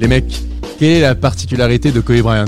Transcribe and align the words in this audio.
Les 0.00 0.08
mecs, 0.08 0.40
quelle 0.78 0.90
est 0.90 1.00
la 1.00 1.14
particularité 1.14 1.90
de 1.92 2.00
Kobe 2.00 2.20
Bryant 2.20 2.44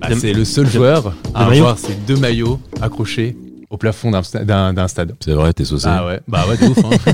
Bah, 0.00 0.08
De- 0.08 0.14
C'est 0.14 0.32
le 0.32 0.44
seul 0.44 0.66
de- 0.66 0.70
joueur 0.70 1.14
à 1.34 1.46
avoir 1.46 1.78
ses 1.78 1.94
deux 1.94 2.16
maillots 2.16 2.60
accrochés 2.80 3.36
au 3.70 3.76
plafond 3.76 4.10
d'un 4.10 4.20
sta- 4.22 4.44
d'un 4.44 4.72
d'un 4.72 4.88
stade. 4.88 5.14
C'est 5.20 5.32
vrai, 5.32 5.52
t'es 5.52 5.64
saucé. 5.64 5.86
Ah 5.88 6.06
ouais, 6.06 6.20
bah 6.28 6.44
ouais, 6.48 6.56
de 6.56 6.66
ouf. 6.66 6.78
hein. 6.84 7.12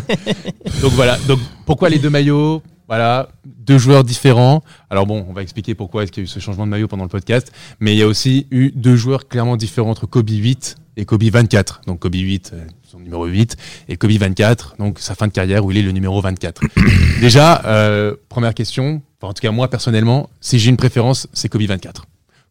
donc 0.82 0.92
voilà, 0.92 1.18
donc 1.28 1.38
pourquoi 1.66 1.88
les 1.88 1.98
deux 1.98 2.10
maillots? 2.10 2.62
Voilà, 2.88 3.28
deux 3.44 3.78
joueurs 3.78 4.02
différents. 4.02 4.64
Alors 4.90 5.06
bon, 5.06 5.24
on 5.28 5.32
va 5.32 5.42
expliquer 5.42 5.74
pourquoi 5.76 6.02
est-ce 6.02 6.10
qu'il 6.10 6.22
y 6.22 6.24
a 6.24 6.26
eu 6.26 6.28
ce 6.28 6.40
changement 6.40 6.64
de 6.66 6.70
maillot 6.70 6.88
pendant 6.88 7.04
le 7.04 7.08
podcast, 7.08 7.52
mais 7.78 7.94
il 7.94 7.98
y 7.98 8.02
a 8.02 8.06
aussi 8.06 8.46
eu 8.50 8.72
deux 8.74 8.96
joueurs 8.96 9.28
clairement 9.28 9.56
différents 9.56 9.90
entre 9.90 10.06
Kobe 10.06 10.28
8 10.30 10.74
et 10.96 11.04
Kobe 11.04 11.22
24. 11.22 11.82
Donc 11.86 12.00
Kobe 12.00 12.16
8, 12.16 12.50
euh, 12.52 12.64
son 12.82 12.98
numéro 12.98 13.26
8, 13.26 13.56
et 13.88 13.96
Kobe 13.96 14.10
24, 14.10 14.74
donc 14.80 14.98
sa 14.98 15.14
fin 15.14 15.28
de 15.28 15.32
carrière 15.32 15.64
où 15.64 15.70
il 15.70 15.76
est 15.76 15.82
le 15.82 15.92
numéro 15.92 16.20
24. 16.20 16.62
Déjà, 17.20 17.62
euh, 17.66 18.16
première 18.28 18.54
question, 18.54 19.00
enfin, 19.20 19.30
en 19.30 19.32
tout 19.34 19.40
cas 19.42 19.50
moi 19.50 19.68
personnellement, 19.68 20.30
si 20.40 20.58
j'ai 20.58 20.70
une 20.70 20.76
préférence, 20.76 21.26
c'est 21.32 21.48
Kobe 21.48 21.62
24. 21.62 22.04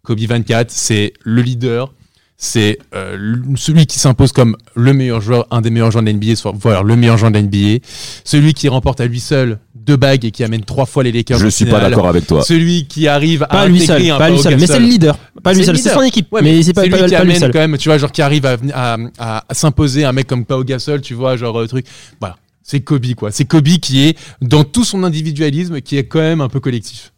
Kobe 0.04 0.20
24, 0.20 0.72
c'est 0.72 1.14
le 1.24 1.42
leader, 1.42 1.94
c'est 2.38 2.80
euh, 2.96 3.36
celui 3.58 3.86
qui 3.86 4.00
s'impose 4.00 4.32
comme 4.32 4.56
le 4.76 4.94
meilleur 4.94 5.20
joueur, 5.22 5.46
un 5.52 5.60
des 5.62 5.70
meilleurs 5.70 5.92
joueurs 5.92 6.04
de 6.04 6.10
l'NBA, 6.10 6.36
soit 6.36 6.54
voilà, 6.56 6.82
le 6.84 6.96
meilleur 6.96 7.18
joueur 7.18 7.32
de 7.32 7.38
l'NBA, 7.40 7.84
celui 8.24 8.54
qui 8.54 8.70
remporte 8.70 9.02
à 9.02 9.08
lui 9.08 9.20
seul 9.20 9.60
deux 9.76 9.98
bagues 9.98 10.24
et 10.24 10.32
qui 10.32 10.44
amène 10.44 10.64
trois 10.64 10.86
fois 10.86 11.04
les 11.04 11.12
Lakers. 11.12 11.38
Je 11.40 11.48
suis 11.48 11.66
pas 11.66 11.80
d'accord 11.90 12.08
avec 12.08 12.28
toi. 12.28 12.44
Celui 12.44 12.86
qui 12.86 13.08
arrive 13.08 13.46
Pas 13.50 13.62
à 13.62 13.68
lui 13.68 13.80
seul, 13.82 14.10
un 14.12 14.18
pas 14.18 14.30
lui 14.30 14.40
seul, 14.40 14.58
mais 14.58 14.68
c'est 14.68 14.80
le 14.80 14.86
leader. 14.86 15.18
Pas 15.44 15.52
lui 15.54 15.60
C'est 15.62 15.66
seul, 15.66 15.78
c'est 15.78 15.94
son 15.94 16.02
équipe. 16.04 16.32
Ouais, 16.32 16.42
mais 16.42 16.62
c'est 16.64 16.74
pas, 16.74 16.84
lui 16.84 16.92
pas, 16.92 16.98
qui 16.98 17.02
pas 17.04 17.08
lui 17.08 17.16
amène 17.32 17.40
seul. 17.40 17.52
quand 17.52 17.60
même, 17.60 17.78
tu 17.78 17.90
vois, 17.90 17.98
genre 17.98 18.12
qui 18.12 18.22
arrive 18.22 18.46
à, 18.46 18.56
venir- 18.56 18.76
à, 18.76 18.98
à- 19.18 19.46
à 19.50 19.54
s'imposer 19.54 20.06
un 20.06 20.12
mec 20.14 20.28
comme 20.28 20.46
Pau 20.46 20.64
Gasol, 20.64 21.02
tu 21.02 21.16
vois, 21.16 21.36
genre 21.38 21.60
euh, 21.60 21.68
truc. 21.68 21.86
Voilà, 22.20 22.38
c'est 22.64 22.82
Kobe 22.82 23.14
quoi. 23.16 23.32
C'est 23.32 23.46
Kobe 23.46 23.68
qui 23.82 24.02
est 24.02 24.18
dans 24.42 24.64
tout 24.64 24.84
son 24.84 25.04
individualisme, 25.04 25.82
qui 25.82 25.98
est 25.98 26.06
quand 26.06 26.20
même 26.20 26.42
un 26.42 26.50
peu 26.50 26.60
collectif. 26.60 27.14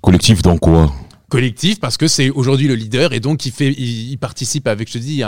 Collectif 0.00 0.42
dans 0.42 0.56
quoi 0.58 0.92
Collectif 1.28 1.80
parce 1.80 1.96
que 1.96 2.08
c'est 2.08 2.28
aujourd'hui 2.30 2.68
le 2.68 2.74
leader 2.74 3.12
et 3.14 3.20
donc 3.20 3.46
il 3.46 3.52
fait, 3.52 3.72
il, 3.72 4.10
il 4.12 4.18
participe 4.18 4.66
avec, 4.68 4.88
je 4.88 4.94
te 4.94 4.98
dis, 4.98 5.22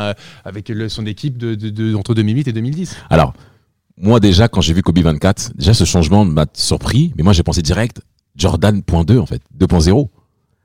avec 0.45 0.69
le- 0.69 0.89
son 0.91 1.06
équipe 1.06 1.39
de, 1.39 1.55
de- 1.55 1.70
de- 1.70 1.95
entre 1.95 2.14
2008 2.14 2.48
et 2.48 2.53
2010. 2.53 2.95
Alors, 3.11 3.33
moi 3.97 4.20
déjà, 4.20 4.48
quand 4.48 4.61
j'ai 4.61 4.75
vu 4.75 4.83
Kobe 4.83 4.98
24, 4.98 5.53
déjà 5.56 5.73
ce 5.73 5.84
changement 5.84 6.25
m'a 6.25 6.47
surpris, 6.53 7.12
mais 7.17 7.23
moi 7.23 7.33
j'ai 7.33 7.42
pensé 7.42 7.62
direct 7.62 8.01
Jordan.2 8.36 9.19
en 9.19 9.27
fait, 9.27 9.41
2.0. 9.58 10.08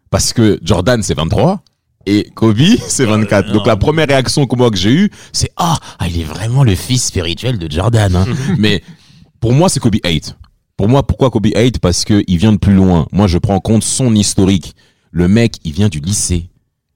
Parce 0.09 0.33
que 0.33 0.59
Jordan 0.63 1.01
c'est 1.03 1.13
23 1.13 1.63
et 2.05 2.29
Kobe 2.35 2.57
c'est 2.87 3.05
24. 3.05 3.51
Donc 3.51 3.67
la 3.67 3.75
première 3.75 4.07
réaction 4.07 4.45
que 4.45 4.55
moi 4.55 4.71
que 4.71 4.77
j'ai 4.77 4.91
eue, 4.91 5.09
c'est 5.33 5.51
ah, 5.57 5.77
ah, 5.99 6.07
il 6.07 6.19
est 6.19 6.23
vraiment 6.23 6.63
le 6.63 6.75
fils 6.75 7.05
spirituel 7.05 7.57
de 7.59 7.71
Jordan. 7.71 8.15
hein. 8.15 8.25
mais 8.57 8.83
pour 9.39 9.53
moi 9.53 9.69
c'est 9.69 9.79
Kobe 9.79 9.97
8. 10.03 10.35
Pour 10.79 10.87
moi, 10.87 11.05
pourquoi 11.05 11.29
Kobe 11.29 11.47
8 11.53 11.79
Parce 11.79 12.05
que 12.05 12.23
il 12.25 12.37
vient 12.37 12.53
de 12.53 12.57
plus 12.57 12.73
loin. 12.73 13.05
Moi, 13.11 13.27
je 13.27 13.37
prends 13.37 13.55
en 13.55 13.59
compte 13.59 13.83
son 13.83 14.15
historique. 14.15 14.75
Le 15.11 15.27
mec, 15.27 15.55
il 15.65 15.73
vient 15.73 15.89
du 15.89 15.99
lycée. 15.99 16.49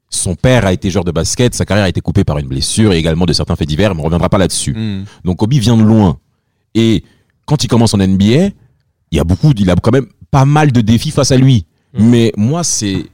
Son 0.10 0.36
père 0.36 0.66
a 0.66 0.72
été 0.72 0.90
joueur 0.90 1.04
de 1.04 1.12
basket, 1.12 1.54
sa 1.54 1.66
carrière 1.66 1.84
a 1.84 1.90
été 1.90 2.00
coupée 2.00 2.24
par 2.24 2.38
une 2.38 2.48
blessure 2.48 2.94
et 2.94 2.98
également 2.98 3.26
de 3.26 3.34
certains 3.34 3.58
faits 3.58 3.68
divers, 3.68 3.94
mais 3.94 4.00
on 4.00 4.06
reviendra 4.06 4.30
pas 4.30 4.38
là-dessus. 4.38 4.74
Hmm. 4.74 5.04
Donc 5.26 5.40
Kobe 5.40 5.56
vient 5.56 5.76
de 5.76 5.84
loin. 5.84 6.18
Et 6.76 7.04
quand 7.46 7.62
il 7.66 7.68
commence 7.68 7.94
en 7.94 7.98
NBA, 7.98 8.24
il 8.24 8.52
y 9.12 9.20
a 9.20 9.26
beaucoup, 9.26 9.52
il 9.54 9.70
a 9.70 9.76
quand 9.76 9.92
même 9.92 10.08
pas 10.32 10.46
mal 10.46 10.72
de 10.72 10.80
défis 10.80 11.12
face 11.12 11.34
à 11.34 11.36
lui. 11.36 11.66
Mais 11.94 12.32
moi, 12.38 12.64
c'est, 12.64 13.08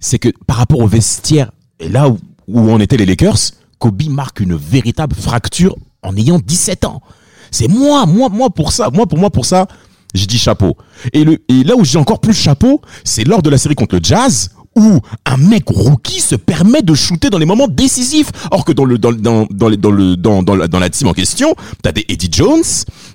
c'est 0.00 0.18
que 0.18 0.30
par 0.46 0.56
rapport 0.56 0.80
au 0.80 0.86
vestiaire, 0.86 1.52
et 1.78 1.88
là 1.88 2.08
où, 2.48 2.70
en 2.70 2.80
étaient 2.80 2.96
les 2.96 3.06
Lakers, 3.06 3.38
Kobe 3.78 4.02
marque 4.08 4.40
une 4.40 4.56
véritable 4.56 5.14
fracture 5.14 5.76
en 6.02 6.16
ayant 6.16 6.38
17 6.38 6.84
ans. 6.84 7.02
C'est 7.50 7.68
moi, 7.68 8.06
moi, 8.06 8.28
moi 8.28 8.50
pour 8.50 8.72
ça, 8.72 8.90
moi 8.90 9.06
pour 9.06 9.18
moi 9.18 9.30
pour 9.30 9.44
ça, 9.44 9.66
je 10.14 10.24
dis 10.26 10.38
chapeau. 10.38 10.76
Et, 11.12 11.24
le, 11.24 11.42
et 11.48 11.64
là 11.64 11.76
où 11.76 11.84
j'ai 11.84 11.98
encore 11.98 12.20
plus 12.20 12.34
chapeau, 12.34 12.80
c'est 13.04 13.24
lors 13.24 13.42
de 13.42 13.50
la 13.50 13.58
série 13.58 13.74
contre 13.74 13.96
le 13.96 14.00
Jazz 14.02 14.50
où 14.76 15.00
un 15.26 15.36
mec 15.36 15.64
rookie 15.68 16.20
se 16.20 16.34
permet 16.36 16.82
de 16.82 16.94
shooter 16.94 17.28
dans 17.28 17.38
les 17.38 17.46
moments 17.46 17.66
décisifs. 17.68 18.30
Or 18.50 18.64
que 18.64 18.72
dans 18.72 18.84
le 18.84 18.98
dans 18.98 19.12
dans 19.12 19.46
dans 19.50 19.68
les- 19.68 19.76
dans 19.76 19.90
le 19.90 20.16
dans 20.16 20.42
dans 20.42 20.54
la, 20.54 20.68
dans 20.68 20.78
la 20.78 20.88
team 20.90 21.08
en 21.08 21.12
question, 21.12 21.54
t'as 21.82 21.92
des 21.92 22.04
Eddie 22.08 22.28
Jones, 22.30 22.62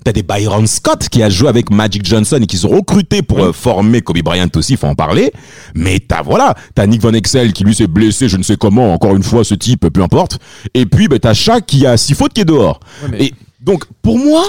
t'as 0.03 0.11
des 0.11 0.21
Byron 0.23 0.67
Scott 0.67 1.07
qui 1.09 1.23
a 1.23 1.29
joué 1.29 1.47
avec 1.47 1.69
Magic 1.71 2.05
Johnson 2.05 2.39
et 2.41 2.45
qui 2.45 2.57
sont 2.57 2.69
recrutés 2.69 3.21
pour 3.21 3.39
euh, 3.39 3.53
former 3.53 4.01
Kobe 4.01 4.19
Bryant 4.21 4.49
aussi, 4.55 4.75
faut 4.75 4.87
en 4.87 4.95
parler. 4.95 5.31
Mais 5.75 5.99
t'as 5.99 6.21
voilà, 6.21 6.53
t'as 6.75 6.85
Nick 6.87 7.01
Van 7.01 7.13
Exel 7.13 7.53
qui 7.53 7.63
lui 7.63 7.73
s'est 7.73 7.87
blessé, 7.87 8.27
je 8.27 8.37
ne 8.37 8.43
sais 8.43 8.57
comment, 8.57 8.93
encore 8.93 9.15
une 9.15 9.23
fois 9.23 9.43
ce 9.43 9.55
type, 9.55 9.87
peu 9.89 10.01
importe. 10.03 10.39
Et 10.73 10.85
puis 10.85 11.07
ben 11.07 11.19
t'as 11.19 11.33
Shaq 11.33 11.65
qui 11.65 11.85
a 11.87 11.95
six 11.97 12.13
fautes 12.15 12.33
qui 12.33 12.41
est 12.41 12.45
dehors. 12.45 12.79
Ouais, 13.03 13.09
mais- 13.11 13.23
Et 13.27 13.33
donc 13.61 13.85
pour 14.01 14.19
moi, 14.19 14.43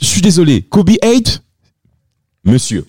je 0.00 0.06
suis 0.06 0.20
désolé, 0.20 0.62
Kobe 0.62 0.90
8, 1.02 1.42
monsieur. 2.44 2.84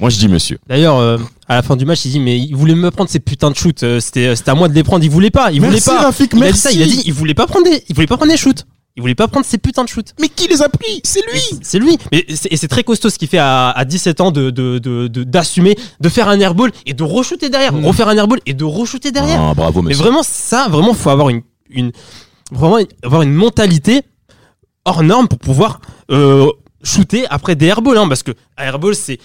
Moi 0.00 0.10
je 0.10 0.18
dis 0.18 0.28
monsieur. 0.28 0.58
D'ailleurs, 0.68 0.96
euh, 0.98 1.18
à 1.48 1.54
la 1.54 1.62
fin 1.62 1.76
du 1.76 1.84
match, 1.84 2.04
il 2.04 2.10
dit 2.12 2.20
mais 2.20 2.38
il 2.38 2.54
voulait 2.56 2.74
me 2.74 2.90
prendre 2.90 3.08
ces 3.10 3.20
putains 3.20 3.50
de 3.50 3.56
shoots. 3.56 3.82
euh, 3.82 4.00
C'était 4.00 4.34
c'était 4.36 4.50
à 4.50 4.54
moi 4.54 4.68
de 4.68 4.74
les 4.74 4.82
prendre. 4.82 5.04
Il 5.04 5.10
voulait 5.10 5.30
pas. 5.30 5.52
Il 5.52 5.60
voulait 5.60 5.80
pas. 5.80 6.02
Rafik, 6.02 6.32
il 6.34 6.42
a 6.42 6.52
dit 6.52 6.58
ça. 6.58 6.72
Il 6.72 6.82
a 6.82 6.86
dit 6.86 7.02
il 7.06 7.12
voulait 7.12 7.34
pas 7.34 7.46
prendre 7.46 7.64
des. 7.64 7.84
Il 7.88 7.94
voulait 7.94 8.06
pas 8.06 8.16
prendre 8.16 8.32
des 8.32 8.38
shoots. 8.38 8.64
Il 8.98 9.02
voulait 9.02 9.14
pas 9.14 9.28
prendre 9.28 9.44
ces 9.44 9.58
putains 9.58 9.84
de 9.84 9.90
shoots. 9.90 10.14
Mais 10.18 10.28
qui 10.30 10.48
les 10.48 10.62
a 10.62 10.70
pris? 10.70 11.02
C'est 11.04 11.20
lui. 11.30 11.40
C'est 11.60 11.78
lui. 11.78 11.98
Mais 12.12 12.24
et 12.50 12.56
c'est 12.56 12.66
très 12.66 12.82
costaud 12.82 13.10
ce 13.10 13.18
qu'il 13.18 13.28
fait 13.28 13.36
à, 13.36 13.68
à 13.70 13.84
17 13.84 14.22
ans 14.22 14.30
de 14.30 14.48
de- 14.48 14.78
de- 14.78 15.06
de- 15.06 15.22
d'assumer, 15.22 15.76
de, 16.00 16.08
faire 16.08 16.28
un 16.30 16.40
airball 16.40 16.72
et 16.86 16.94
de 16.94 17.02
re-shooter 17.04 17.50
derrière, 17.50 17.74
Mm. 17.74 17.84
refaire 17.84 18.08
un 18.08 18.16
airball 18.16 18.40
et 18.46 18.54
de 18.54 18.64
re-shooter 18.64 19.12
derrière. 19.12 19.38
Ah, 19.40 19.52
bravo 19.54 19.82
Mais 19.82 19.92
vraiment, 19.92 20.22
ça, 20.22 20.68
vraiment, 20.70 20.94
faut 20.94 21.10
avoir 21.10 21.28
une, 21.28 21.42
une, 21.68 21.92
vraiment 22.50 22.78
avoir 23.02 23.20
une 23.20 23.34
mentalité 23.34 24.00
hors 24.86 25.02
norme 25.02 25.28
pour 25.28 25.40
pouvoir 25.40 25.80
euh, 26.10 26.46
shooter 26.82 27.26
après 27.28 27.54
des 27.54 27.66
airballs, 27.66 27.98
hein, 27.98 28.08
parce 28.08 28.22
que 28.22 28.32
airball, 28.56 28.94
c'est 28.94 29.18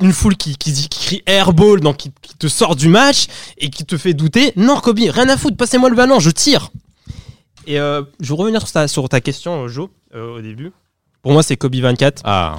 une 0.00 0.12
foule 0.12 0.36
qui, 0.36 0.56
qui, 0.56 0.72
qui 0.72 0.88
crie 0.88 1.22
airball, 1.26 1.80
donc 1.80 1.96
qui, 1.98 2.12
qui 2.22 2.34
te 2.36 2.48
sort 2.48 2.76
du 2.76 2.88
match 2.88 3.26
et 3.58 3.70
qui 3.70 3.84
te 3.84 3.96
fait 3.96 4.14
douter. 4.14 4.52
Non, 4.56 4.78
Kobe, 4.80 4.98
rien 5.00 5.28
à 5.28 5.36
foutre, 5.36 5.56
passez-moi 5.56 5.90
le 5.90 5.96
ballon, 5.96 6.20
je 6.20 6.30
tire. 6.30 6.70
Et 7.66 7.78
euh, 7.78 8.02
je 8.20 8.32
vais 8.32 8.38
revenir 8.38 8.60
sur 8.62 8.72
ta, 8.72 8.88
sur 8.88 9.08
ta 9.08 9.20
question, 9.20 9.64
euh, 9.64 9.68
Jo, 9.68 9.90
euh, 10.14 10.38
au 10.38 10.40
début. 10.40 10.72
Pour 11.22 11.32
moi, 11.32 11.42
c'est 11.42 11.56
Kobe 11.56 11.74
24. 11.74 12.22
Ah, 12.24 12.56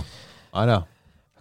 voilà. 0.54 0.86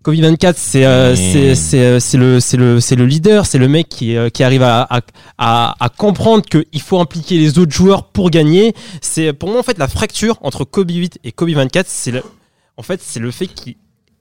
Kobe 0.03 0.15
24, 0.15 0.57
c'est 0.57 0.87
euh, 0.87 1.13
Mmh. 1.13 1.55
c'est 1.55 2.17
le 2.17 2.41
c'est 2.41 2.57
le 2.57 2.79
le 2.79 3.07
leader, 3.07 3.45
c'est 3.45 3.59
le 3.59 3.69
mec 3.69 3.89
qui 3.89 4.17
qui 4.33 4.43
arrive 4.45 4.63
à 4.63 4.83
à, 4.89 5.01
à, 5.37 5.75
à 5.85 5.89
comprendre 5.91 6.45
qu'il 6.47 6.81
faut 6.81 6.99
impliquer 7.01 7.39
les 7.39 7.59
autres 7.59 7.73
joueurs 7.73 8.05
pour 8.05 8.31
gagner. 8.31 8.75
C'est 9.03 9.33
pour 9.33 9.51
moi 9.51 9.59
en 9.59 9.63
fait 9.63 9.77
la 9.77 9.89
fracture 9.89 10.39
entre 10.41 10.65
Kobe 10.65 10.91
8 10.93 11.19
et 11.25 11.33
Kobe 11.33 11.51
24, 11.51 11.87
c'est 11.89 12.13
le 12.13 12.23
en 12.77 12.83
fait 12.83 13.03
c'est 13.03 13.21
le 13.21 13.31
fait 13.31 13.49
qu'il 13.49 13.75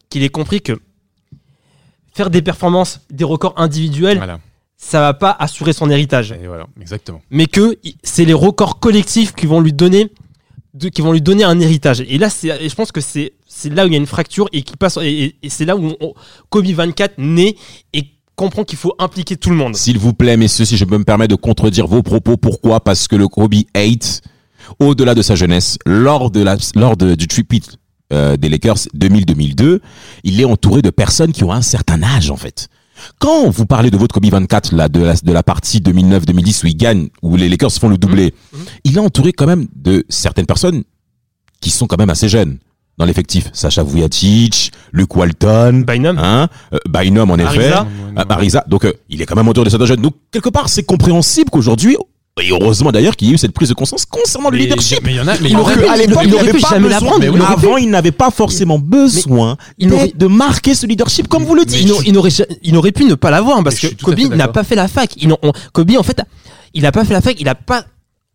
qu'il 0.09 0.23
ait 0.23 0.29
compris 0.29 0.61
que 0.61 0.79
faire 2.17 2.29
des 2.31 2.41
performances, 2.41 2.99
des 3.11 3.23
records 3.23 3.53
individuels, 3.57 4.17
Voilà. 4.17 4.39
ça 4.75 4.99
va 5.01 5.13
pas 5.13 5.35
assurer 5.39 5.71
son 5.71 5.89
héritage, 5.89 6.31
Et 6.33 6.47
voilà, 6.47 6.65
exactement. 6.81 7.21
mais 7.29 7.45
que 7.45 7.77
c'est 8.03 8.25
les 8.25 8.33
records 8.33 8.79
collectifs 8.79 9.33
qui 9.33 9.45
vont 9.45 9.61
lui 9.61 9.71
donner 9.73 10.11
de- 10.73 10.89
qui 10.89 11.01
vont 11.01 11.11
lui 11.11 11.21
donner 11.21 11.43
un 11.43 11.59
héritage. 11.59 12.01
Et 12.07 12.17
là, 12.19 12.29
c'est, 12.29 12.49
et 12.49 12.69
je 12.69 12.75
pense 12.75 12.91
que 12.91 13.01
c'est, 13.01 13.33
c'est 13.47 13.73
là 13.73 13.83
où 13.83 13.87
il 13.87 13.93
y 13.93 13.95
a 13.95 13.99
une 13.99 14.05
fracture 14.05 14.47
et 14.51 14.61
qui 14.61 14.75
passe, 14.77 14.97
et, 14.97 15.07
et- 15.23 15.35
et 15.43 15.49
c'est 15.49 15.65
là 15.65 15.75
où 15.75 15.93
on- 16.01 16.13
Kobe 16.49 16.65
24 16.67 17.15
naît 17.17 17.55
et 17.93 18.03
comprend 18.35 18.63
qu'il 18.63 18.77
faut 18.77 18.93
impliquer 18.99 19.37
tout 19.37 19.49
le 19.49 19.55
monde. 19.55 19.75
S'il 19.75 19.97
vous 19.97 20.13
plaît, 20.13 20.37
messieurs, 20.37 20.65
si 20.65 20.77
je 20.77 20.85
peux 20.85 20.97
me 20.99 21.03
permettre 21.03 21.31
de 21.35 21.39
contredire 21.41 21.87
vos 21.87 22.03
propos, 22.03 22.37
pourquoi? 22.37 22.79
Parce 22.79 23.07
que 23.07 23.15
le 23.15 23.27
Kobe 23.27 23.55
8, 23.75 24.21
au-delà 24.79 25.15
de 25.15 25.23
sa 25.23 25.33
jeunesse, 25.35 25.77
lors, 25.87 26.29
de 26.29 26.41
la, 26.43 26.57
lors 26.75 26.95
de- 26.97 27.15
du 27.15 27.27
tripit 27.27 27.63
euh, 28.13 28.37
des 28.37 28.49
Lakers 28.49 28.77
2000-2002, 28.95 29.79
il 30.23 30.39
est 30.41 30.45
entouré 30.45 30.81
de 30.81 30.89
personnes 30.89 31.31
qui 31.31 31.43
ont 31.43 31.51
un 31.51 31.61
certain 31.61 32.01
âge, 32.03 32.31
en 32.31 32.37
fait. 32.37 32.67
Quand 33.19 33.49
vous 33.49 33.65
parlez 33.65 33.91
de 33.91 33.97
votre 33.97 34.13
Kobe 34.13 34.25
24, 34.25 34.73
là, 34.73 34.89
de 34.89 35.01
la, 35.03 35.13
de 35.15 35.31
la 35.31 35.43
partie 35.43 35.79
2009-2010 35.79 36.63
où 36.63 36.67
il 36.67 36.75
gagne, 36.77 37.09
où 37.21 37.35
les 37.35 37.47
Lakers 37.49 37.71
font 37.73 37.89
le 37.89 37.97
doublé, 37.97 38.33
Mhm. 38.53 38.59
il 38.85 38.97
est 38.97 38.99
entouré 38.99 39.33
quand 39.33 39.45
même 39.45 39.67
de 39.75 40.03
certaines 40.09 40.47
personnes 40.47 40.83
qui 41.61 41.69
sont 41.69 41.85
quand 41.87 41.97
même 41.99 42.09
assez 42.09 42.27
jeunes 42.29 42.57
dans 42.97 43.05
l'effectif. 43.05 43.49
Sacha 43.53 43.83
Vujacic, 43.83 44.71
Luke 44.91 45.15
Walton, 45.15 45.83
Bynum, 45.85 46.17
hein, 46.17 46.47
euh, 46.73 46.77
Bynum 46.89 47.29
en 47.29 47.35
effet. 47.35 47.45
Ariza. 47.71 47.87
Ah, 48.15 48.25
Ariza. 48.29 48.63
Donc, 48.67 48.85
euh, 48.85 48.93
il 49.09 49.21
est 49.21 49.25
quand 49.27 49.35
même 49.35 49.47
autour 49.47 49.63
de 49.63 49.69
certains 49.69 49.85
jeunes. 49.85 50.01
Donc, 50.01 50.15
quelque 50.31 50.49
part, 50.49 50.67
c'est 50.67 50.81
compréhensible 50.83 51.51
qu'aujourd'hui, 51.51 51.97
Et 52.39 52.51
heureusement 52.51 52.91
d'ailleurs 52.91 53.15
qu'il 53.15 53.27
y 53.29 53.31
a 53.31 53.33
eu 53.33 53.37
cette 53.37 53.51
prise 53.51 53.69
de 53.69 53.73
conscience 53.73 54.05
concernant 54.05 54.49
le 54.49 54.57
leadership. 54.57 54.99
Mais 55.03 55.13
il 55.13 55.15
y 55.17 55.19
en 55.19 55.27
a, 55.27 55.33
mais 55.33 55.37
il 55.41 55.47
y 55.47 55.49
Il 55.51 55.55
en 55.55 55.59
a- 55.59 55.61
aurait 55.63 55.75
pu- 55.75 55.81
il 55.85 55.99
l'époque, 56.01 56.15
aurait 56.17 56.25
il 56.25 56.29
pu 56.31 56.35
n'avait 56.37 56.51
pas 56.59 56.69
jamais 56.69 56.81
besoin. 56.83 56.89
l'apprendre, 56.89 57.19
mais 57.19 57.29
aurait 57.29 57.53
Avant, 57.53 57.77
il 57.77 57.89
n'avait 57.89 58.11
pas 58.11 58.29
forcément 58.31 58.77
besoin 58.79 59.57
aurait- 59.91 60.13
de 60.15 60.27
marquer 60.27 60.75
ce 60.75 60.85
leadership, 60.85 61.27
comme 61.27 61.43
vous 61.45 61.55
le 61.55 61.65
dites. 61.65 61.87
il, 62.05 62.13
n'aurait 62.73 62.91
pu 62.91 63.05
ne 63.05 63.15
pas 63.15 63.31
l'avoir 63.31 63.63
parce 63.63 63.79
que 63.79 63.87
à 63.87 63.89
Kobe 64.03 64.19
n'a 64.35 64.47
pas 64.47 64.63
fait 64.63 64.75
la 64.75 64.87
fac. 64.87 65.11
Il, 65.17 65.29
n'ont- 65.29 65.39
on- 65.41 65.51
Kobe, 65.73 65.91
en 65.97 66.03
fait, 66.03 66.19
il 66.73 66.83
n'a 66.83 66.91
pas 66.91 67.05
fait 67.05 67.13
la 67.13 67.21
fac. 67.21 67.35
Il 67.39 67.45
n'a 67.45 67.55
pas, 67.55 67.85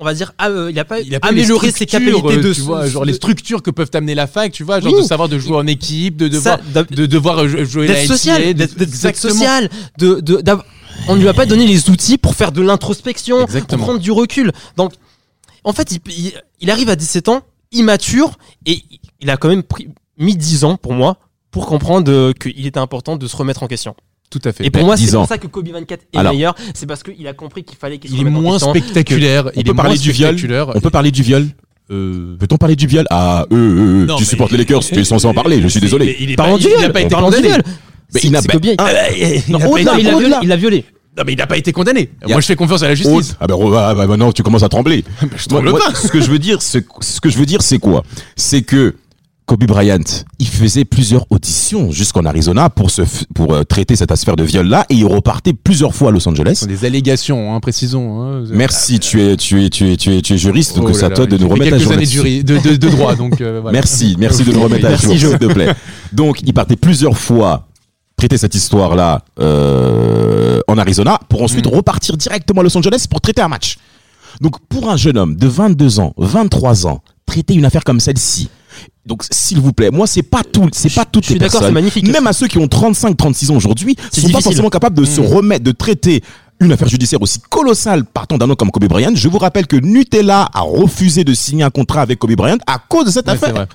on 0.01 0.05
va 0.05 0.15
dire, 0.15 0.33
ah, 0.39 0.49
euh, 0.51 0.67
il 0.71 0.75
n'a 0.75 0.85
pas, 0.85 1.01
il 1.01 1.15
a 1.15 1.21
pas 1.21 1.29
amélioré 1.29 1.69
ses 1.71 1.85
structures, 1.87 2.23
capacités 2.23 2.43
de 2.43 2.53
tu 2.55 2.61
vois, 2.63 2.87
genre 2.89 3.05
les 3.05 3.13
structures 3.13 3.63
que 3.63 3.71
peuvent 3.71 3.91
t'amener 3.91 4.17
la 4.17 4.27
fac, 4.27 4.51
tu 4.51 4.65
vois, 4.65 4.81
genre 4.81 4.93
Oui. 4.93 5.03
de 5.03 5.07
savoir 5.07 5.29
de 5.29 5.39
jouer 5.39 5.57
en 5.57 5.67
équipe, 5.69 6.17
de 6.17 6.29
ça, 6.41 6.57
devoir, 6.57 6.59
d'ab- 6.75 6.91
de 6.93 7.07
devoir 7.07 7.47
jouer 7.49 7.87
la 7.87 8.05
social, 8.07 8.53
d'être 8.55 9.17
social, 9.17 9.71
de, 9.99 10.21
on 11.09 11.17
ne 11.17 11.21
lui 11.21 11.29
a 11.29 11.35
pas 11.35 11.47
donné 11.47 11.67
les 11.67 11.91
outils 11.91 12.19
pour 12.19 12.35
faire 12.35 12.53
de 12.53 12.63
l'introspection, 12.63 13.47
pour 13.47 13.79
prendre 13.79 13.99
du 13.99 14.11
recul. 14.11 14.53
Donc, 14.77 14.93
en 15.65 15.73
fait, 15.73 15.93
il, 15.93 16.01
il- 16.13 16.33
il 16.61 16.71
arrive 16.71 16.89
à 16.89 16.97
17 16.97 17.29
ans, 17.29 17.43
immature, 17.73 18.33
et 18.67 18.79
il 19.21 19.31
a 19.31 19.37
quand 19.37 19.49
même 19.49 19.63
pris, 19.63 19.89
mis 20.19 20.37
10 20.37 20.65
ans 20.65 20.77
pour 20.77 20.93
moi 20.93 21.17
pour 21.51 21.67
comprendre 21.67 22.11
euh, 22.11 22.33
qu'il 22.33 22.67
était 22.67 22.79
important 22.81 23.17
de 23.17 23.27
se 23.27 23.37
remettre 23.37 23.63
en 23.63 23.67
question. 23.67 23.95
Tout 24.31 24.41
à 24.45 24.53
fait. 24.53 24.65
Et 24.65 24.71
pour 24.71 24.81
Ben, 24.81 24.87
moi, 24.87 24.97
c'est 24.97 25.05
10 25.05 25.17
ans. 25.17 25.21
pour 25.21 25.29
ça 25.29 25.39
que 25.39 25.47
Kobe 25.47 25.69
24 25.69 26.01
est 26.13 26.17
Alors. 26.19 26.33
meilleur. 26.33 26.55
C'est 26.75 26.87
parce 26.87 27.03
qu'il 27.03 27.27
a 27.29 27.35
compris 27.35 27.65
qu'il 27.65 27.77
fallait 27.77 27.99
qu'il 27.99 28.11
se 28.11 28.15
il 28.15 28.21
est 28.23 28.25
remette 28.25 28.39
en 28.39 28.41
moins 28.43 28.53
question. 28.55 28.71
spectaculaire. 28.71 29.47
On 29.47 29.51
il 29.57 29.65
peut 29.65 29.71
est 29.73 29.75
parler 29.75 29.91
moins 29.95 30.03
du 30.03 30.13
viol. 30.13 30.29
spectaculaire. 30.31 30.69
On 30.75 30.81
peut 30.81 30.91
parler 30.91 31.11
du 31.11 31.23
viol 31.23 31.49
Euh, 31.91 32.37
Peut-on 32.39 32.57
parler 32.57 32.77
du 32.77 32.87
viol? 32.87 33.05
Ah, 33.11 33.45
euh, 33.53 33.55
euh, 33.57 34.07
Non, 34.07 34.17
tu 34.17 34.25
supportes 34.25 34.53
les 34.53 34.59
Lakers, 34.59 34.81
tu 34.85 34.99
es 34.99 35.05
censé 35.05 35.27
en 35.27 35.35
parler, 35.35 35.61
je 35.61 35.69
suis 35.69 35.81
désolé. 35.81 36.17
Il 36.21 36.31
est 36.31 36.37
Parlons 36.37 36.55
pas- 36.55 36.59
du 36.61 36.69
viol. 36.69 36.85
été 36.97 37.15
condamné. 37.15 37.49
il 38.23 38.31
n'a 38.31 38.41
pas- 38.41 38.53
Kobe. 38.55 38.67
Ah, 38.79 39.11
été- 39.11 39.43
Non, 39.53 39.59
il 40.43 40.53
a 40.53 40.57
violé. 40.57 40.85
Non, 41.17 41.25
mais 41.27 41.35
il 41.35 41.37
n'a 41.39 41.47
pas 41.47 41.59
été 41.59 41.73
condamné. 41.73 42.11
Moi, 42.27 42.41
je 42.41 42.47
fais 42.47 42.57
confiance 42.57 42.83
à 42.83 42.89
la 42.89 42.95
justice. 42.95 43.37
Ah 43.41 43.47
ben 43.47 43.55
ah, 43.77 43.95
bah, 43.95 44.07
maintenant 44.07 44.33
tu 44.33 44.43
commences 44.43 44.63
à 44.63 44.69
trembler. 44.71 45.05
Je 45.21 45.27
Moi, 45.27 45.39
tremble 45.61 45.71
moi, 45.71 45.81
pas. 45.87 45.95
ce 45.95 46.09
que 46.09 46.21
je 46.23 46.31
veux 46.31 46.39
dire, 46.39 46.63
ce, 46.63 46.79
ce 47.01 47.21
que 47.21 47.29
je 47.29 47.37
veux 47.37 47.45
dire, 47.47 47.61
c'est 47.61 47.79
quoi? 47.79 48.03
C'est 48.35 48.63
que 48.63 48.95
Kobe 49.45 49.65
Bryant, 49.65 49.99
il 50.39 50.47
faisait 50.47 50.85
plusieurs 50.87 51.27
auditions 51.29 51.91
jusqu'en 51.91 52.25
Arizona 52.25 52.71
pour 52.71 52.91
se 52.91 53.03
pour 53.35 53.53
euh, 53.53 53.65
traiter 53.65 53.97
cette 53.97 54.11
affaire 54.13 54.37
de 54.37 54.45
viol 54.45 54.67
là, 54.67 54.87
et 54.89 54.95
il 54.95 55.05
repartait 55.05 55.53
plusieurs 55.53 55.95
fois 55.95 56.09
à 56.09 56.13
Los 56.13 56.21
Ce 56.21 56.29
Angeles. 56.31 56.55
sont 56.61 56.67
des 56.67 56.85
allégations, 56.87 57.55
hein, 57.55 57.61
précisons. 57.61 58.23
hein. 58.23 58.45
Merci, 58.51 58.99
tu 59.01 59.21
es 59.21 59.37
tu 59.37 59.63
es 59.65 59.69
tu 59.69 59.91
es 59.93 59.97
tu 59.99 60.15
es, 60.17 60.23
tu 60.23 60.33
es 60.35 60.39
juriste, 60.39 60.77
donc 60.77 60.89
Oh 60.91 60.95
c'est 60.95 61.05
à 61.05 61.11
toi 61.11 61.27
de 61.27 61.37
nous 61.37 61.49
remettre 61.49 61.75
à 61.75 61.79
quelques 61.79 61.83
jour. 62.09 62.25
années 62.25 62.43
de, 62.43 62.57
de, 62.57 62.77
de- 62.77 62.89
droit, 62.89 63.17
donc 63.17 63.41
euh, 63.43 63.59
voilà. 63.63 63.77
Merci, 63.77 64.17
merci 64.19 64.45
de 64.45 64.53
nous 64.53 64.63
remettre 64.63 64.87
à 64.87 64.95
jour, 64.97 65.15
Jo. 65.17 65.31
s'il 65.31 65.39
te 65.39 65.47
plaît. 65.53 65.75
Donc, 66.13 66.41
il 66.47 66.55
partait 66.55 66.77
plusieurs 66.77 67.19
fois 67.19 67.67
traiter 68.23 68.39
cette 68.39 68.55
histoire-là 68.55 69.23
euh, 69.41 70.61
en 70.69 70.79
Arizona 70.79 71.19
pour 71.29 71.43
ensuite 71.43 71.67
Mm. 71.67 71.75
repartir 71.75 72.17
directement 72.17 72.61
à 72.61 72.65
Los 72.65 72.77
Angeles 72.77 73.07
pour 73.11 73.21
traiter 73.21 73.43
un 73.43 73.49
match. 73.49 73.79
Donc, 74.41 74.61
pour 74.69 74.89
un 74.89 74.97
jeune 74.97 75.19
homme 75.19 75.35
de 75.35 75.49
22 75.49 75.99
ans, 75.99 76.15
23 76.19 76.87
ans, 76.87 77.01
traiter 77.27 77.55
une 77.55 77.65
affaire 77.65 77.83
comme 77.83 77.99
celle-ci. 77.99 78.49
Donc, 79.05 79.25
s'il 79.29 79.59
vous 79.61 79.73
plaît, 79.73 79.91
moi, 79.91 80.07
c'est 80.07 80.23
pas 80.23 80.43
tout, 80.45 80.69
c'est 80.73 80.95
pas 80.95 81.05
toutes 81.05 81.25
Je 81.25 81.31
suis 81.31 81.35
les 81.35 81.41
d'accord, 81.41 81.53
personnes. 81.63 81.71
c'est 81.71 81.75
magnifique. 81.75 82.07
Même 82.13 82.29
à 82.29 82.33
ceux 82.33 82.47
qui 82.47 82.59
ont 82.59 82.69
35, 82.69 83.17
36 83.17 83.51
ans 83.51 83.57
aujourd'hui, 83.57 83.97
C'est 84.13 84.21
sont 84.21 84.29
pas 84.31 84.41
forcément 84.41 84.71
capables 84.71 84.97
de 84.97 85.05
se 85.05 85.21
Mm. 85.21 85.27
remettre, 85.27 85.65
de 85.65 85.73
traiter 85.73 86.23
une 86.61 86.71
affaire 86.71 86.89
judiciaire 86.89 87.21
aussi 87.21 87.41
colossale 87.51 88.05
partant 88.05 88.39
d'un 88.39 88.49
homme 88.49 88.55
comme 88.55 88.71
Kobe 88.71 88.85
Bryant. 88.87 89.11
Je 89.17 89.27
vous 89.29 89.39
rappelle 89.39 89.67
que 89.67 89.77
Nutella 89.77 90.49
a 90.55 90.61
refusé 90.61 91.25
de 91.25 91.35
signer 91.35 91.65
un 91.65 91.71
contrat 91.71 92.03
avec 92.03 92.21
Kobe 92.21 92.37
Bryant 92.37 92.59
à 92.69 92.79
cause 92.89 93.07
de 93.07 93.11
cette 93.11 93.27
Ouais, 93.27 93.33
affaire. 93.33 93.67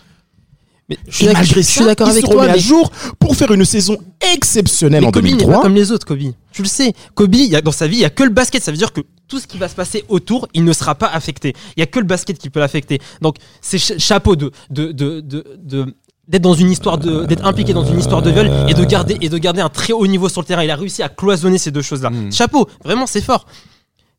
Mais 0.89 0.97
je 1.07 1.15
suis 1.15 1.25
malgré 1.25 1.43
je 1.45 1.67
suis 1.67 1.79
ça, 1.79 1.85
d'accord 1.85 2.07
il 2.07 2.11
avec 2.11 2.25
se 2.25 2.31
toi. 2.31 2.41
remet 2.43 2.51
à 2.51 2.55
mais- 2.55 2.61
jour 2.61 2.89
pour 3.19 3.35
faire 3.35 3.51
une 3.51 3.65
saison 3.65 3.97
exceptionnelle 4.33 5.01
Mais 5.01 5.07
en 5.07 5.11
Kobe 5.11 5.23
n'est 5.25 5.31
pas 5.31 5.37
2003. 5.39 5.61
comme 5.61 5.75
les 5.75 5.91
autres, 5.91 6.05
Kobe. 6.05 6.19
Tu 6.51 6.61
le 6.61 6.67
sais. 6.67 6.93
Kobe, 7.13 7.35
il 7.35 7.45
y 7.45 7.55
a, 7.55 7.61
dans 7.61 7.71
sa 7.73 7.87
vie, 7.87 7.97
il 7.97 8.01
y 8.01 8.05
a 8.05 8.09
que 8.09 8.23
le 8.23 8.29
basket. 8.29 8.63
Ça 8.63 8.71
veut 8.71 8.77
dire 8.77 8.93
que 8.93 9.01
tout 9.27 9.39
ce 9.39 9.47
qui 9.47 9.57
va 9.57 9.67
se 9.67 9.75
passer 9.75 10.05
autour, 10.07 10.47
il 10.53 10.63
ne 10.63 10.71
sera 10.73 10.95
pas 10.95 11.07
affecté. 11.07 11.53
Il 11.75 11.81
y 11.81 11.83
a 11.83 11.87
que 11.87 11.99
le 11.99 12.05
basket 12.05 12.37
qui 12.37 12.49
peut 12.49 12.61
l'affecter. 12.61 12.99
Donc, 13.21 13.35
c'est 13.61 13.77
ch- 13.79 13.99
chapeau 13.99 14.35
de, 14.37 14.51
de, 14.69 14.91
de, 14.93 15.19
de, 15.19 15.43
de- 15.61 15.93
d'être 16.29 16.41
dans 16.41 16.53
une 16.53 16.71
histoire 16.71 16.97
de 16.97 17.25
d'être 17.25 17.45
impliqué 17.45 17.73
dans 17.73 17.85
une 17.85 17.99
histoire 17.99 18.21
de 18.21 18.29
viol 18.31 18.49
et 18.69 18.73
de 18.73 18.83
garder 18.85 19.17
et 19.21 19.29
de 19.29 19.37
garder 19.37 19.61
un 19.61 19.69
très 19.69 19.93
haut 19.93 20.07
niveau 20.07 20.27
sur 20.27 20.41
le 20.41 20.45
terrain 20.45 20.61
il 20.61 20.69
a 20.69 20.75
réussi 20.75 21.01
à 21.01 21.07
cloisonner 21.07 21.57
ces 21.57 21.71
deux 21.71 21.81
choses 21.81 22.01
là 22.01 22.09
Mm. 22.09 22.33
chapeau 22.33 22.67
vraiment 22.83 23.07
c'est 23.07 23.21
fort 23.21 23.45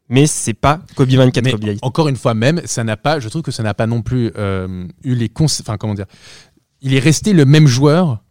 mais 0.08 0.26
c'est 0.26 0.54
pas 0.54 0.80
Kobe 0.96 1.10
24 1.10 1.44
Mais 1.44 1.50
Kobe 1.50 1.64
8. 1.64 1.78
encore 1.82 2.08
une 2.08 2.16
fois, 2.16 2.32
même, 2.32 2.62
ça 2.64 2.82
n'a 2.82 2.96
pas, 2.96 3.20
je 3.20 3.28
trouve 3.28 3.42
que 3.42 3.50
ça 3.50 3.62
n'a 3.62 3.74
pas 3.74 3.86
non 3.86 4.00
plus 4.00 4.32
euh, 4.38 4.86
eu 5.04 5.14
les 5.14 5.28
cons, 5.28 5.44
enfin 5.60 5.76
comment 5.76 5.92
dire, 5.92 6.06
il 6.82 6.94
est 6.94 6.98
resté 7.00 7.32
le 7.32 7.44
même 7.44 7.66
joueur 7.66 8.22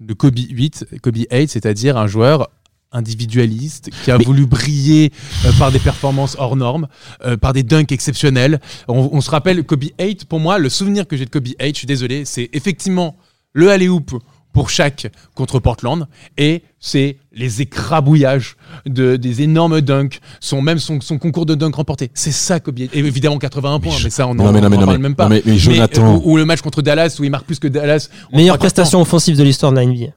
de 0.00 0.12
Kobe 0.14 0.38
8, 0.38 0.86
Kobe 1.02 1.16
8, 1.30 1.48
c'est-à-dire 1.48 1.96
un 1.96 2.06
joueur 2.06 2.48
individualiste 2.92 3.90
qui 4.04 4.10
a 4.10 4.18
Mais- 4.18 4.24
voulu 4.24 4.46
briller 4.46 5.12
euh, 5.44 5.52
par 5.58 5.72
des 5.72 5.78
performances 5.80 6.36
hors 6.38 6.56
normes, 6.56 6.86
euh, 7.24 7.36
par 7.36 7.52
des 7.52 7.62
dunks 7.62 7.90
exceptionnels. 7.92 8.60
On, 8.88 9.08
on 9.12 9.20
se 9.20 9.30
rappelle 9.30 9.64
Kobe 9.64 9.84
8, 9.98 10.26
pour 10.26 10.40
moi, 10.40 10.58
le 10.58 10.68
souvenir 10.68 11.06
que 11.08 11.16
j'ai 11.16 11.24
de 11.24 11.30
Kobe 11.30 11.46
8, 11.48 11.54
je 11.74 11.78
suis 11.78 11.86
désolé, 11.86 12.24
c'est 12.24 12.48
effectivement 12.52 13.16
le 13.52 13.70
alley-oop 13.70 14.12
pour 14.54 14.70
chaque 14.70 15.08
contre 15.34 15.58
Portland 15.58 16.06
et 16.38 16.62
c'est 16.80 17.18
les 17.34 17.60
écrabouillages 17.60 18.56
de, 18.86 19.16
des 19.16 19.42
énormes 19.42 19.80
dunks, 19.82 20.20
son, 20.40 20.62
même 20.62 20.78
son, 20.78 21.00
son 21.00 21.18
concours 21.18 21.44
de 21.44 21.54
dunk 21.54 21.74
remporté. 21.74 22.10
C'est 22.14 22.32
ça 22.32 22.60
Kobe. 22.60 22.78
Et 22.78 22.88
évidemment 22.94 23.38
81 23.38 23.80
points, 23.80 23.92
mais, 23.92 23.98
je- 23.98 24.08
ça 24.08 24.26
on 24.26 24.34
non, 24.34 24.46
en, 24.46 24.52
mais 24.52 24.60
non, 24.60 24.68
on 24.68 24.70
mais 24.70 24.76
en 24.76 24.80
non, 24.80 24.86
parle 24.86 24.96
mais- 24.98 25.02
même 25.02 25.14
pas. 25.16 25.24
non, 25.24 25.30
mais- 25.30 25.42
mais 25.44 25.58
Jonathan- 25.58 26.14
euh, 26.14 26.16
ou, 26.24 26.32
ou 26.32 26.36
le 26.38 26.44
match 26.46 26.60
contre 26.62 26.80
Dallas 26.80 27.16
où 27.20 27.24
il 27.24 27.30
marque 27.30 27.44
plus 27.46 27.58
que 27.58 27.68
Dallas. 27.68 28.08
meilleure 28.32 28.56
prestation 28.58 29.00
offensive 29.00 29.36
de 29.36 29.42
l'histoire 29.42 29.72
de 29.72 29.76
la 29.76 29.82
NBA 29.84 30.12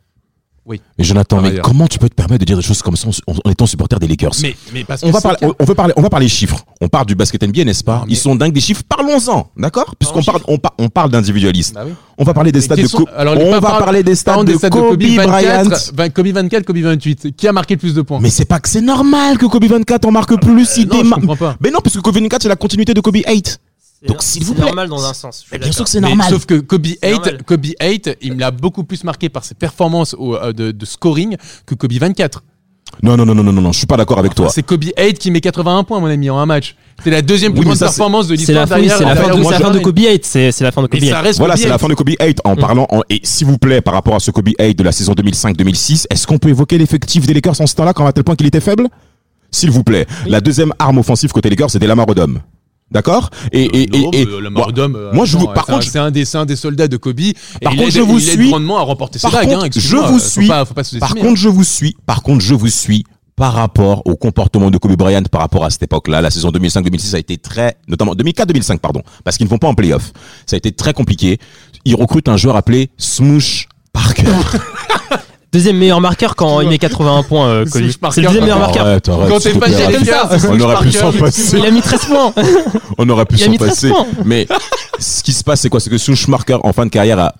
Mais 0.97 1.03
Jonathan, 1.03 1.41
mais 1.41 1.59
comment 1.59 1.87
tu 1.87 1.97
peux 1.99 2.09
te 2.09 2.13
permettre 2.15 2.39
de 2.41 2.45
dire 2.45 2.57
des 2.57 2.63
choses 2.63 2.81
comme 2.81 2.95
ça 2.97 3.07
en, 3.27 3.33
en 3.45 3.49
étant 3.51 3.65
supporter 3.65 3.97
des 3.99 4.07
Lakers? 4.07 4.33
Mais, 4.41 4.55
mais 4.73 4.83
parce 4.83 5.01
que 5.01 5.07
on 5.07 5.11
va, 5.11 5.21
parler, 5.21 5.37
on, 5.41 5.53
on 5.59 5.65
veut 5.65 5.75
parler, 5.75 5.93
on 5.95 6.01
va 6.01 6.09
parler 6.09 6.27
chiffres. 6.27 6.63
On 6.81 6.87
parle 6.89 7.05
du 7.05 7.15
basket 7.15 7.41
NBA, 7.43 7.63
n'est-ce 7.63 7.83
pas? 7.83 7.99
Non, 7.99 8.05
Ils 8.09 8.17
sont 8.17 8.35
dingues 8.35 8.53
des 8.53 8.59
chiffres. 8.61 8.83
Parlons-en, 8.87 9.47
d'accord? 9.57 9.95
Puisqu'on 9.97 10.21
parle, 10.23 10.41
on, 10.47 10.57
par- 10.57 10.73
on 10.77 10.89
parle 10.89 11.09
d'individualistes. 11.11 11.73
Bah 11.73 11.83
oui. 11.85 11.93
On 12.17 12.23
va 12.23 12.33
parler 12.33 12.51
des 12.51 12.61
stades 12.61 12.79
de 12.81 12.87
sont- 12.87 12.97
Kobe. 12.99 13.09
alors, 13.15 13.37
On 13.37 13.51
va 13.51 13.61
parle- 13.61 13.83
parler 13.83 14.03
des 14.03 14.15
stades 14.15 14.43
de 14.45 14.53
Kobe, 14.57 14.97
Bryant. 14.97 15.63
24, 15.63 15.93
vingt- 15.95 16.09
Kobe 16.09 16.27
24, 16.27 16.65
Kobe 16.65 16.77
28. 16.77 17.35
Qui 17.35 17.47
a 17.47 17.53
marqué 17.53 17.75
le 17.75 17.79
plus 17.79 17.93
de 17.93 18.01
points? 18.01 18.19
Mais 18.19 18.29
c'est 18.29 18.45
pas 18.45 18.59
que 18.59 18.67
c'est 18.69 18.81
normal 18.81 19.37
que 19.37 19.45
Kobe 19.45 19.65
24 19.65 20.05
en 20.05 20.11
marque 20.11 20.39
plus. 20.41 20.77
il 20.77 20.87
Euh, 20.91 20.95
Non, 20.95 21.03
je 21.03 21.09
comprends 21.11 21.35
pas. 21.35 21.55
Mais 21.61 21.69
non, 21.71 21.79
parce 21.83 21.95
que 21.95 22.01
Kobe 22.01 22.15
24 22.15 22.41
c'est 22.43 22.49
la 22.49 22.55
continuité 22.55 22.93
de 22.93 22.99
Kobe 23.01 23.15
8. 23.17 23.59
Donc, 24.07 24.23
s'il 24.23 24.43
vous 24.43 24.53
c'est 24.53 24.55
plaît. 24.55 24.65
normal 24.65 24.89
dans 24.89 25.05
un 25.05 25.13
sens 25.13 25.41
je 25.43 25.47
suis 25.47 25.49
Mais 25.51 25.59
bien 25.59 25.71
sûr 25.71 25.83
que 25.83 25.89
c'est 25.89 25.99
Mais 26.01 26.07
normal. 26.09 26.29
sauf 26.29 26.45
que 26.45 26.55
Kobe 26.59 26.85
8, 26.85 26.99
normal. 27.03 27.43
Kobe 27.45 27.65
8, 27.81 28.17
il 28.21 28.33
me 28.33 28.39
l'a 28.39 28.51
beaucoup 28.51 28.83
plus 28.83 29.03
marqué 29.03 29.29
par 29.29 29.43
ses 29.43 29.55
performances 29.55 30.15
au- 30.17 30.35
euh, 30.35 30.53
de, 30.53 30.71
de 30.71 30.85
scoring 30.85 31.35
que 31.65 31.75
Kobe 31.75 31.93
24. 31.93 32.43
Non, 33.03 33.17
non, 33.17 33.25
non, 33.25 33.35
non, 33.35 33.43
non, 33.43 33.51
non, 33.51 33.61
non, 33.61 33.71
je 33.73 33.79
suis 33.79 33.85
pas 33.87 33.97
d'accord 33.97 34.17
avec 34.17 34.33
toi. 34.33 34.49
C'est 34.49 34.63
Kobe 34.63 34.85
8 34.97 35.19
qui 35.19 35.29
met 35.29 35.41
81 35.41 35.83
points, 35.83 35.99
mon 35.99 36.07
ami, 36.07 36.29
en 36.29 36.37
un 36.39 36.45
match. 36.45 36.75
C'est 37.03 37.09
la 37.11 37.21
deuxième 37.21 37.53
plus 37.53 37.63
grande 37.65 37.75
c'est- 37.75 37.83
performance 37.83 38.27
de 38.27 38.35
c'est 38.35 38.37
l'histoire 38.37 38.65
c'est 38.67 38.75
la 38.81 39.15
fin 39.15 39.27
de, 39.35 39.39
moi, 39.41 39.51
c'est 39.53 39.59
la 39.59 39.65
fin 39.65 39.71
de 39.73 39.77
je- 39.79 39.83
Kobe 39.83 39.99
8 39.99 40.25
c'est 40.25 40.51
c'est 40.53 40.63
la 40.63 40.71
fin 40.71 40.81
de 40.81 40.87
Kobe 40.87 41.01
Mais 41.01 41.07
8 41.07 41.11
ça 41.11 41.21
reste 41.21 41.37
Voilà, 41.37 41.57
c'est 41.57 41.67
la 41.67 41.75
8. 41.75 41.79
fin 41.81 41.87
de 41.89 41.93
Kobe 41.95 42.09
8 42.09 42.39
en 42.45 42.55
parlant. 42.55 42.87
en- 42.89 43.01
et 43.09 43.19
s'il 43.23 43.45
vous 43.45 43.57
plaît, 43.57 43.81
par 43.81 43.93
rapport 43.93 44.15
à 44.15 44.19
ce 44.21 44.31
Kobe 44.31 44.47
8 44.57 44.73
de 44.77 44.83
la 44.83 44.93
saison 44.93 45.13
2005-2006, 45.13 46.07
est-ce 46.09 46.25
qu'on 46.25 46.37
peut 46.37 46.49
évoquer 46.49 46.77
l'effectif 46.77 47.27
des 47.27 47.33
Lakers 47.33 47.59
en 47.59 47.67
ce 47.67 47.75
temps-là, 47.75 47.93
quand 47.93 48.05
à 48.07 48.13
tel 48.13 48.23
point 48.23 48.35
qu'il 48.35 48.47
était 48.47 48.61
faible? 48.61 48.87
S'il 49.51 49.69
vous 49.69 49.83
plaît. 49.83 50.05
La 50.25 50.39
deuxième 50.41 50.73
arme 50.79 50.97
offensive 50.97 51.31
côté 51.31 51.49
Lakers, 51.49 51.69
c'était 51.71 51.87
Lamar 51.87 52.07
Odom. 52.09 52.39
D'accord 52.89 53.29
et, 53.51 53.63
et, 53.65 53.81
et, 53.83 54.21
et- 54.21 54.25
euh, 54.27 54.39
le 54.39 54.49
Marodom, 54.49 54.95
euh, 54.95 55.11
moi, 55.13 55.25
je 55.25 55.37
vous- 55.37 55.47
par 55.47 55.65
contre, 55.65 55.81
je- 55.83 55.89
c'est 55.89 55.99
un, 55.99 56.09
des, 56.09 56.23
c'est 56.23 56.37
un 56.37 56.45
des 56.45 56.55
soldats 56.55 56.87
de 56.87 56.95
Kobe. 56.97 57.19
Par 57.61 57.75
contre, 57.75 57.91
je 57.91 57.99
vous 58.01 58.19
suis. 58.19 58.49
grandement 58.49 58.77
à 58.77 58.81
remporter 58.81 59.19
Par 59.19 59.31
bagues. 59.31 59.47
contre, 59.49 59.65
hein, 59.65 59.69
je 59.75 59.97
vous 59.97 60.19
faut 60.19 60.19
suis. 60.19 60.47
Par 60.47 61.13
contre, 61.15 61.35
je 61.35 61.49
vous 61.49 61.63
suis. 61.65 61.97
Par 62.05 62.23
contre, 62.23 62.41
je 62.43 62.53
vous 62.55 62.69
suis 62.69 63.03
par 63.35 63.53
rapport 63.53 64.01
au 64.07 64.15
comportement 64.15 64.71
de 64.71 64.77
Kobe 64.77 64.95
Bryant 64.95 65.21
par 65.29 65.41
rapport 65.41 65.65
à 65.65 65.69
cette 65.69 65.83
époque-là. 65.83 66.21
La 66.21 66.31
saison 66.31 66.49
2005-2006 66.49 67.13
a 67.15 67.19
été 67.19 67.37
très, 67.37 67.75
notamment 67.87 68.13
2004-2005, 68.15 68.79
pardon, 68.79 69.03
parce 69.23 69.37
qu'ils 69.37 69.45
ne 69.45 69.49
vont 69.51 69.57
pas 69.59 69.67
en 69.67 69.75
playoff. 69.75 70.11
Ça 70.45 70.55
a 70.55 70.57
été 70.57 70.71
très 70.71 70.93
compliqué. 70.93 71.37
Ils 71.85 71.95
recrutent 71.95 72.29
un 72.29 72.37
joueur 72.37 72.55
appelé 72.55 72.89
Smoosh 72.97 73.67
Parker. 73.93 74.23
deuxième 75.51 75.77
meilleur 75.77 76.01
marqueur 76.01 76.35
quand 76.35 76.61
il 76.61 76.69
met 76.69 76.77
81 76.77 77.23
points 77.23 77.47
euh, 77.47 77.65
c'est 77.71 77.79
le 77.81 78.27
deuxième 78.27 78.43
meilleur 78.43 78.59
marqueur 78.59 78.85
Arrête, 78.85 79.09
arrête, 79.09 79.29
Quand 79.29 79.39
t'es 79.39 79.53
te 79.53 79.57
pas 79.57 79.67
c'est 79.69 80.47
On 80.49 80.59
aurait 80.59 80.75
pu 80.77 80.91
Parker. 80.91 80.97
s'en 80.97 81.11
passer. 81.13 81.57
il 81.57 81.65
a 81.65 81.71
mis 81.71 81.81
13 81.81 82.05
points 82.05 82.33
On 82.97 83.09
aurait 83.09 83.25
pu 83.25 83.35
Il 83.35 83.41
a 83.41 83.45
s'en 83.45 83.51
mis 83.51 83.57
13 83.57 83.69
passer. 83.69 83.89
points. 83.89 84.05
Mais 84.25 84.47
ce 84.99 85.21
qui 85.23 85.31
se 85.31 85.43
passe, 85.43 85.61
c'est 85.61 85.69
quoi? 85.69 85.79
C'est 85.79 85.89
que 85.91 85.97
Smoosh 85.97 86.27
Parker, 86.27 86.57
en 86.63 86.73
fin 86.73 86.85
de 86.85 86.89
carrière, 86.89 87.19
a, 87.19 87.35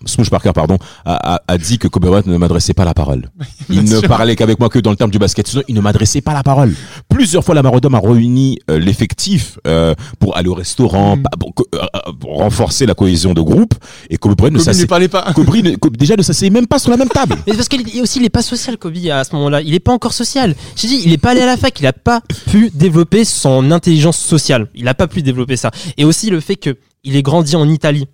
pardon, 0.54 0.78
a, 1.06 1.36
a- 1.36 1.42
a 1.48 1.58
dit 1.58 1.80
que 1.80 1.88
Kobe 1.88 2.06
Bryant 2.06 2.22
ne 2.26 2.38
m'adressait 2.38 2.74
pas 2.74 2.86
la 2.86 2.94
parole. 2.94 3.30
Il 3.70 3.84
ne 3.84 4.00
parlait 4.02 4.36
qu'avec 4.36 4.60
moi 4.60 4.70
que 4.70 4.80
dans 4.80 4.92
le 4.92 4.96
terme 4.96 5.10
du 5.12 5.18
basket. 5.20 5.48
Sinon, 5.48 5.64
il 5.68 5.76
ne 5.76 5.82
m'adressait 5.82 6.22
pas 6.22 6.34
la 6.34 6.44
parole. 6.44 6.74
Plusieurs 7.10 7.44
fois, 7.44 7.56
Lamar 7.56 7.74
Odom 7.74 7.94
a 7.96 8.00
réuni 8.00 8.60
euh, 8.70 8.80
l'effectif 8.80 9.58
euh, 9.68 9.94
pour 10.20 10.38
aller 10.38 10.48
au 10.50 10.54
restaurant, 10.54 11.18
Mm. 11.18 11.24
pa- 11.24 11.30
pour, 11.40 11.54
que- 11.56 11.64
euh, 11.76 11.80
euh, 11.96 12.12
pour 12.20 12.38
renforcer 12.38 12.86
la 12.86 12.94
cohésion 12.94 13.34
de 13.34 13.42
groupe. 13.42 13.74
Et 14.10 14.18
Kobe 14.18 14.36
Bryant 14.38 14.54
ne 14.54 14.60
s'asseyait 14.60 14.86
parlait 14.88 15.08
pas. 15.08 15.32
Kobe 15.34 15.48
ne- 15.56 15.76
Kobe- 15.76 15.98
déjà 15.98 16.16
ne 16.16 16.22
s'asseyait 16.22 16.52
même 16.52 16.68
pas 16.68 16.80
sur 16.80 16.92
la 16.92 16.98
même 16.98 17.10
table. 17.10 17.36
Mais 17.48 17.54
parce 17.54 17.68
qu'il 17.68 17.84
est 17.98 18.02
aussi 18.02 18.20
il 18.20 18.26
est 18.26 18.30
pas 18.30 18.42
social 18.42 18.78
Kobe 18.78 18.96
à 19.12 19.24
ce 19.24 19.36
moment-là. 19.36 19.62
Il 19.62 19.74
est 19.74 19.80
pas 19.80 19.94
encore 19.94 20.14
social. 20.14 20.56
J'ai 20.76 20.88
dit 20.88 21.02
il 21.06 21.14
est 21.14 21.18
pas 21.18 21.32
allé 21.32 21.42
à 21.42 21.46
la 21.46 21.58
fac. 21.58 21.80
Il 21.80 21.86
a 21.86 21.94
pas 21.94 22.22
pu 22.52 22.70
développer 22.74 23.26
son 23.26 23.72
intelligence 23.72 24.18
sociale. 24.18 24.68
Il 24.76 24.88
a 24.88 24.94
pas 24.94 25.08
pu 25.08 25.22
développer 25.22 25.58
ça. 25.58 25.72
Et 25.98 26.06
aussi 26.06 26.30
le 26.30 26.40
fait 26.40 26.56
que 26.56 26.78
il 27.04 27.16
est 27.16 27.22
grandi 27.24 27.56
en 27.56 27.68
Italie, 27.70 28.08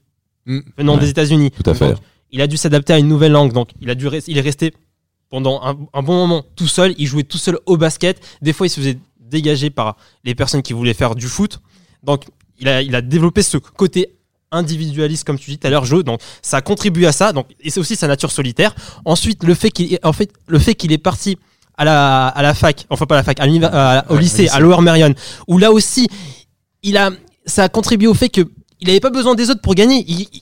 Mm. 0.45 0.59
venant 0.77 0.95
Ouais, 0.95 0.99
des 0.99 1.09
États-Unis. 1.09 1.51
Tout 1.51 1.69
à 1.69 1.73
fait. 1.73 1.87
Donc, 1.93 1.97
il 2.31 2.41
a 2.41 2.47
dû 2.47 2.57
s'adapter 2.57 2.91
à 2.93 2.97
une 2.99 3.07
nouvelle 3.07 3.31
langue. 3.31 3.53
Donc 3.53 3.69
il 3.81 3.89
a 3.89 3.95
dû 3.95 4.07
il 4.27 4.37
est 4.37 4.41
resté 4.41 4.73
pendant 5.29 5.61
un, 5.63 5.77
un 5.93 6.03
bon 6.03 6.15
moment 6.15 6.43
tout 6.55 6.67
seul. 6.67 6.93
Il 6.97 7.07
jouait 7.07 7.23
tout 7.23 7.37
seul 7.37 7.59
au 7.65 7.77
basket. 7.77 8.19
Des 8.41 8.53
fois 8.53 8.67
il 8.67 8.69
se 8.69 8.79
faisait 8.79 8.99
dégagé 9.19 9.69
par 9.69 9.95
les 10.23 10.35
personnes 10.35 10.61
qui 10.61 10.73
voulaient 10.73 10.93
faire 10.93 11.15
du 11.15 11.27
foot. 11.27 11.59
Donc, 12.03 12.25
il 12.59 12.67
a, 12.67 12.81
il 12.81 12.93
a 12.95 13.01
développé 13.01 13.41
ce 13.41 13.57
côté 13.57 14.15
individualiste, 14.53 15.24
comme 15.25 15.38
tu 15.39 15.51
dis 15.51 15.57
tout 15.57 15.67
à 15.67 15.69
l'heure, 15.69 15.86
Joe. 15.86 16.03
Donc, 16.03 16.19
ça 16.41 16.57
a 16.57 16.62
contribué 16.62 17.05
à 17.07 17.12
ça. 17.12 17.33
Donc, 17.33 17.48
et 17.60 17.69
c'est 17.69 17.79
aussi 17.79 17.95
sa 17.95 18.07
nature 18.07 18.31
solitaire. 18.31 18.74
Ensuite, 19.05 19.43
le 19.43 19.53
fait 19.55 19.72
qu'il, 19.72 19.98
en 20.03 20.13
fait, 20.13 20.31
le 20.48 20.60
fait 20.60 20.75
qu'il 20.75 20.91
est 20.91 20.98
parti 20.98 21.38
à 21.77 21.86
la, 21.86 22.27
à 22.27 22.41
la 22.41 22.53
fac, 22.53 22.86
enfin 22.89 23.05
pas 23.05 23.15
à 23.15 23.17
la 23.19 23.24
fac, 23.24 23.39
à 23.39 23.43
à- 23.43 24.12
au 24.12 24.15
Ouais, 24.15 24.22
lycée, 24.22 24.48
à 24.50 24.60
Lower 24.60 24.81
Merion, 24.81 25.13
où 25.48 25.57
là 25.57 25.72
aussi, 25.72 26.07
il 26.83 26.98
a, 26.98 27.10
ça 27.45 27.63
a 27.63 27.69
contribué 27.69 28.07
au 28.07 28.13
fait 28.13 28.29
que 28.29 28.41
il 28.79 28.88
n'avait 28.88 29.00
pas 29.00 29.10
besoin 29.10 29.33
des 29.36 29.50
autres 29.50 29.62
pour 29.62 29.74
gagner. 29.75 30.03
Il, 30.07 30.19
il- 30.22 30.41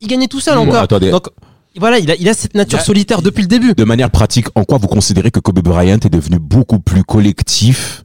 il 0.00 0.08
gagnait 0.08 0.26
tout 0.28 0.40
seul 0.40 0.54
Bon, 0.56 0.62
encore. 0.68 0.82
attendez. 0.82 1.10
Donc, 1.10 1.28
voilà, 1.76 1.98
il 1.98 2.08
a, 2.10 2.14
il 2.14 2.28
a 2.28 2.34
cette 2.34 2.54
nature 2.54 2.80
solitaire 2.80 3.20
depuis 3.20 3.42
le 3.42 3.48
début. 3.48 3.74
De 3.74 3.84
manière 3.84 4.10
pratique, 4.10 4.46
en 4.54 4.62
quoi 4.64 4.78
vous 4.78 4.86
considérez 4.86 5.30
que 5.32 5.40
Kobe 5.40 5.58
Bryant 5.60 5.94
est 5.96 6.08
devenu 6.08 6.38
beaucoup 6.38 6.78
plus 6.78 7.02
collectif 7.02 8.03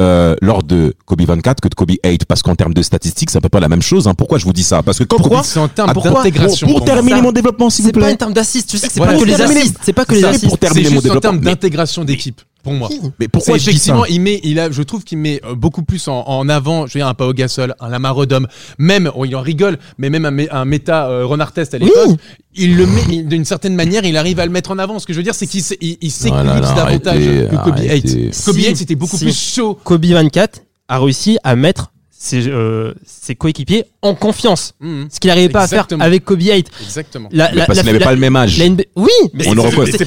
euh, 0.00 0.34
lors 0.40 0.62
de 0.62 0.94
Kobe 1.04 1.20
24 1.22 1.60
que 1.60 1.68
de 1.68 1.74
Kobe 1.74 1.90
8 2.04 2.24
Parce 2.24 2.42
qu'en 2.42 2.54
termes 2.54 2.74
de 2.74 2.82
statistiques, 2.82 3.30
c'est 3.30 3.38
à 3.38 3.40
peu 3.40 3.48
près 3.48 3.60
la 3.60 3.68
même 3.68 3.82
chose. 3.82 4.08
hein. 4.08 4.14
Pourquoi 4.14 4.38
je 4.38 4.44
vous 4.44 4.52
dis 4.52 4.62
ça? 4.64 4.82
Parce 4.82 4.98
que 4.98 5.04
quand 5.04 5.16
Pourquoi? 5.18 5.42
Kobe- 5.42 5.58
en 5.58 5.68
termes 5.68 5.92
pourquoi 5.92 6.12
d'intégration. 6.12 6.66
Pour, 6.68 6.84
terminer 6.84 7.16
Ça- 7.16 7.22
mon 7.22 7.32
développement, 7.32 7.68
s'il 7.70 7.82
vous 7.84 7.88
C'est 7.88 7.92
pas 7.92 8.00
plaît. 8.00 8.12
en 8.12 8.16
termes 8.16 8.32
d'assists. 8.32 8.68
Tu 8.70 8.78
sais 8.78 8.86
que 8.86 8.92
c'est 8.92 8.98
Voilà, 9.00 9.12
pas 9.14 9.20
que 9.20 9.24
les 9.26 9.40
assists. 9.40 9.76
C'est 9.82 9.92
pas 9.92 10.04
que 10.04 10.14
les 10.14 10.24
assists. 10.24 10.46
pour 10.48 10.58
terminer 10.58 10.84
C'est 10.88 10.94
mon 10.94 11.00
juste 11.00 11.10
en 11.10 11.14
développement. 11.14 11.30
termes 11.32 11.40
d'intégration 11.44 12.04
d'équipe, 12.04 12.40
pour 12.62 12.72
moi. 12.74 12.88
Mais 13.18 13.28
pourquoi 13.28 13.56
effectivement, 13.56 14.04
il 14.06 14.20
met, 14.20 14.40
il 14.44 14.58
a, 14.60 14.70
je 14.70 14.82
trouve 14.82 15.04
qu'il 15.04 15.18
met 15.18 15.40
euh, 15.44 15.54
beaucoup 15.54 15.82
plus 15.82 16.08
en, 16.08 16.20
en 16.26 16.48
avant, 16.48 16.86
je 16.86 16.94
veux 16.94 17.00
dire, 17.00 17.08
un 17.08 17.14
Pau 17.14 17.32
Gasol, 17.32 17.74
un 17.80 17.88
Lamar 17.88 18.16
Odom, 18.16 18.46
même, 18.78 19.10
oh, 19.14 19.24
il 19.24 19.34
en 19.36 19.40
rigole, 19.40 19.78
mais 19.98 20.10
même 20.10 20.24
un, 20.24 20.36
un 20.50 20.64
méta 20.64 21.08
euh, 21.08 21.24
Ron 21.26 21.40
Artest 21.40 21.74
à 21.74 21.78
l'époque, 21.78 21.96
Oui. 22.08 22.16
il 22.54 22.76
le 22.76 22.86
met, 22.86 23.22
d'une 23.22 23.44
certaine 23.44 23.74
manière, 23.74 24.04
il 24.04 24.16
arrive 24.16 24.40
à 24.40 24.46
le 24.46 24.52
mettre 24.52 24.70
en 24.70 24.78
avant. 24.78 24.98
Ce 24.98 25.06
que 25.06 25.12
je 25.12 25.18
veux 25.18 25.24
dire, 25.24 25.34
c'est 25.34 25.46
qu'il 25.46 25.62
il, 25.80 25.96
il 26.00 26.10
s'éclipse 26.10 26.42
Oh 26.42 26.46
là, 26.46 26.60
davantage 26.60 27.16
arrêtez, 27.26 27.46
que 27.50 27.56
Kobe 27.56 27.74
arrêtez. 27.74 28.24
8. 28.26 28.42
Kobe 28.44 28.56
Si. 28.56 28.66
8, 28.68 28.76
c'était 28.76 28.94
beaucoup 28.94 29.16
Si. 29.16 29.24
plus 29.24 29.38
chaud. 29.54 29.78
Kobe 29.82 30.04
24 30.04 30.60
a 30.88 30.98
réussi 30.98 31.38
à 31.44 31.56
mettre 31.56 31.92
ses, 32.22 32.48
euh, 32.48 32.92
ses 33.06 33.34
coéquipiers 33.34 33.84
en 34.02 34.14
confiance. 34.14 34.74
Mhm. 34.78 35.08
Ce 35.10 35.18
qu'il 35.18 35.28
n'arrivait 35.28 35.48
pas 35.48 35.62
à 35.62 35.66
faire 35.66 35.86
avec 36.00 36.22
Kobe 36.22 36.42
8. 36.42 36.66
Exactement. 36.82 37.30
La, 37.32 37.48
Mais 37.50 37.56
la- 37.60 37.64
Parce 37.66 37.78
qu'il 37.78 37.86
n'avait 37.86 38.04
pas 38.04 38.12
le 38.12 38.18
même 38.20 38.36
âge. 38.36 38.58
la 38.58 38.66
NBA 38.66 38.84
Oui, 38.94 39.08
mais 39.32 39.48
On 39.48 39.54
ne 39.54 39.62
reconnaissait 39.62 40.04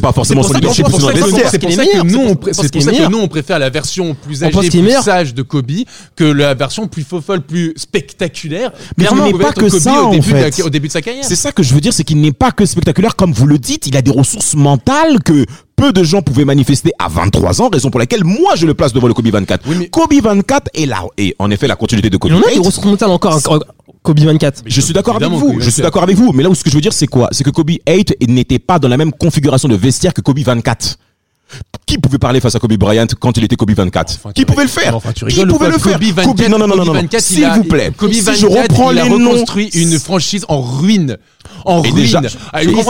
pas 0.00 0.12
forcément 0.12 0.42
c'est 0.44 0.46
son 0.46 0.52
pour 0.52 0.54
ça 0.54 0.58
leadership 0.60 0.86
c'est 0.86 0.90
pour 1.60 1.72
ça 1.82 1.82
que 2.94 3.08
nous, 3.10 3.18
on 3.18 3.26
préfère 3.26 3.58
la 3.58 3.68
version 3.68 4.14
plus 4.14 4.44
âgée, 4.44 4.56
plus 4.68 4.80
meilleur. 4.80 5.02
sage 5.02 5.34
de 5.34 5.42
Kobe 5.42 5.72
que 6.14 6.22
la 6.24 6.54
version 6.54 6.86
plus 6.86 7.02
fofolle, 7.02 7.40
plus 7.40 7.72
spectaculaire. 7.76 8.70
Mais 8.96 9.06
ce 9.06 9.14
n'est 9.14 9.32
pas 9.32 9.52
que 9.52 9.68
Kobe 9.68 9.80
ça, 9.80 10.04
au 10.04 10.70
début 10.70 10.86
de 10.86 10.92
sa 10.92 11.02
carrière. 11.02 11.24
C'est 11.24 11.34
ça 11.36 11.50
que 11.50 11.64
je 11.64 11.74
veux 11.74 11.80
dire, 11.80 11.92
c'est 11.92 12.04
qu'il 12.04 12.20
n'est 12.20 12.30
pas 12.32 12.52
que 12.52 12.64
spectaculaire, 12.64 13.16
comme 13.16 13.32
vous 13.32 13.46
le 13.46 13.58
dites, 13.58 13.88
il 13.88 13.96
a 13.96 14.02
des 14.02 14.12
ressources 14.12 14.54
mentales 14.54 15.20
que 15.24 15.44
peu 15.76 15.92
de 15.92 16.02
gens 16.02 16.22
pouvaient 16.22 16.44
manifester 16.44 16.92
à 16.98 17.08
23 17.08 17.60
ans, 17.62 17.68
raison 17.68 17.90
pour 17.90 17.98
laquelle 18.00 18.24
moi 18.24 18.54
je 18.56 18.66
le 18.66 18.74
place 18.74 18.92
devant 18.92 19.08
le 19.08 19.14
Kobe 19.14 19.26
24. 19.28 19.62
Oui, 19.66 19.76
mais- 19.78 19.88
Kobe 19.88 20.12
24 20.22 20.70
est 20.74 20.86
là, 20.86 21.02
et 21.18 21.34
en 21.38 21.50
effet 21.50 21.66
la 21.66 21.76
continuité 21.76 22.10
de 22.10 22.16
Kobe 22.16 22.30
Il 22.32 22.36
en 22.36 22.40
a 22.42 22.48
des 22.50 22.56
8, 22.56 22.58
ressources 22.66 22.86
mentales 22.86 23.10
encore, 23.10 23.36
encore, 23.36 23.64
Kobe 24.02 24.20
24. 24.20 24.62
Je 24.66 24.80
suis 24.80 24.92
d'accord 24.94 25.16
avec 25.16 25.28
vous. 25.30 25.60
Je 25.60 25.70
suis 25.70 25.82
d'accord 25.82 26.02
avec 26.02 26.16
vous. 26.16 26.32
Mais 26.32 26.42
là 26.42 26.50
où 26.50 26.54
ce 26.54 26.62
que 26.62 26.70
je 26.70 26.74
veux 26.74 26.80
dire, 26.82 26.92
c'est 26.92 27.06
quoi? 27.06 27.28
C'est 27.32 27.42
que 27.44 27.50
Kobe 27.50 27.70
8 27.70 28.14
n'était 28.28 28.58
pas 28.58 28.78
dans 28.78 28.88
la 28.88 28.96
même 28.96 29.12
configuration 29.12 29.68
de 29.68 29.76
vestiaire 29.76 30.12
que 30.14 30.20
Kobe 30.20 30.38
24. 30.40 30.98
Qui 31.86 31.98
pouvait 31.98 32.18
parler 32.18 32.40
face 32.40 32.54
à 32.54 32.58
Kobe 32.58 32.72
Bryant 32.74 33.06
quand 33.20 33.36
il 33.36 33.44
était 33.44 33.56
Kobe 33.56 33.70
24 33.72 34.14
Enfin, 34.16 34.32
Qui 34.32 34.44
pouvait 34.44 34.62
le 34.64 34.68
faire 34.68 34.96
Enfin, 34.96 35.12
Qui 35.12 35.20
pouvait 35.46 35.66
le 35.68 35.78
faire 35.78 35.98
Kobe 35.98 36.02
24, 36.02 36.26
Kobe- 36.26 36.48
non, 36.48 36.58
non, 36.58 36.66
non, 36.66 36.76
non, 36.76 36.84
Kobe 36.84 36.86
non. 36.86 37.00
24, 37.02 37.30
il 37.30 37.34
S'il 37.36 37.48
vous 37.50 37.64
plaît. 37.64 37.92
Kobe 37.96 38.12
si 38.12 38.20
24, 38.22 38.40
je 38.40 38.46
reprends 38.62 38.90
il 38.90 38.94
les 38.96 39.00
a 39.02 39.08
noms. 39.08 39.30
reconstruit 39.30 39.68
une 39.74 39.98
franchise 39.98 40.44
en 40.48 40.60
ruine. 40.62 41.18
En 41.66 41.78
Et 41.78 41.90
ruine. 41.90 41.94
déjà, 41.96 42.20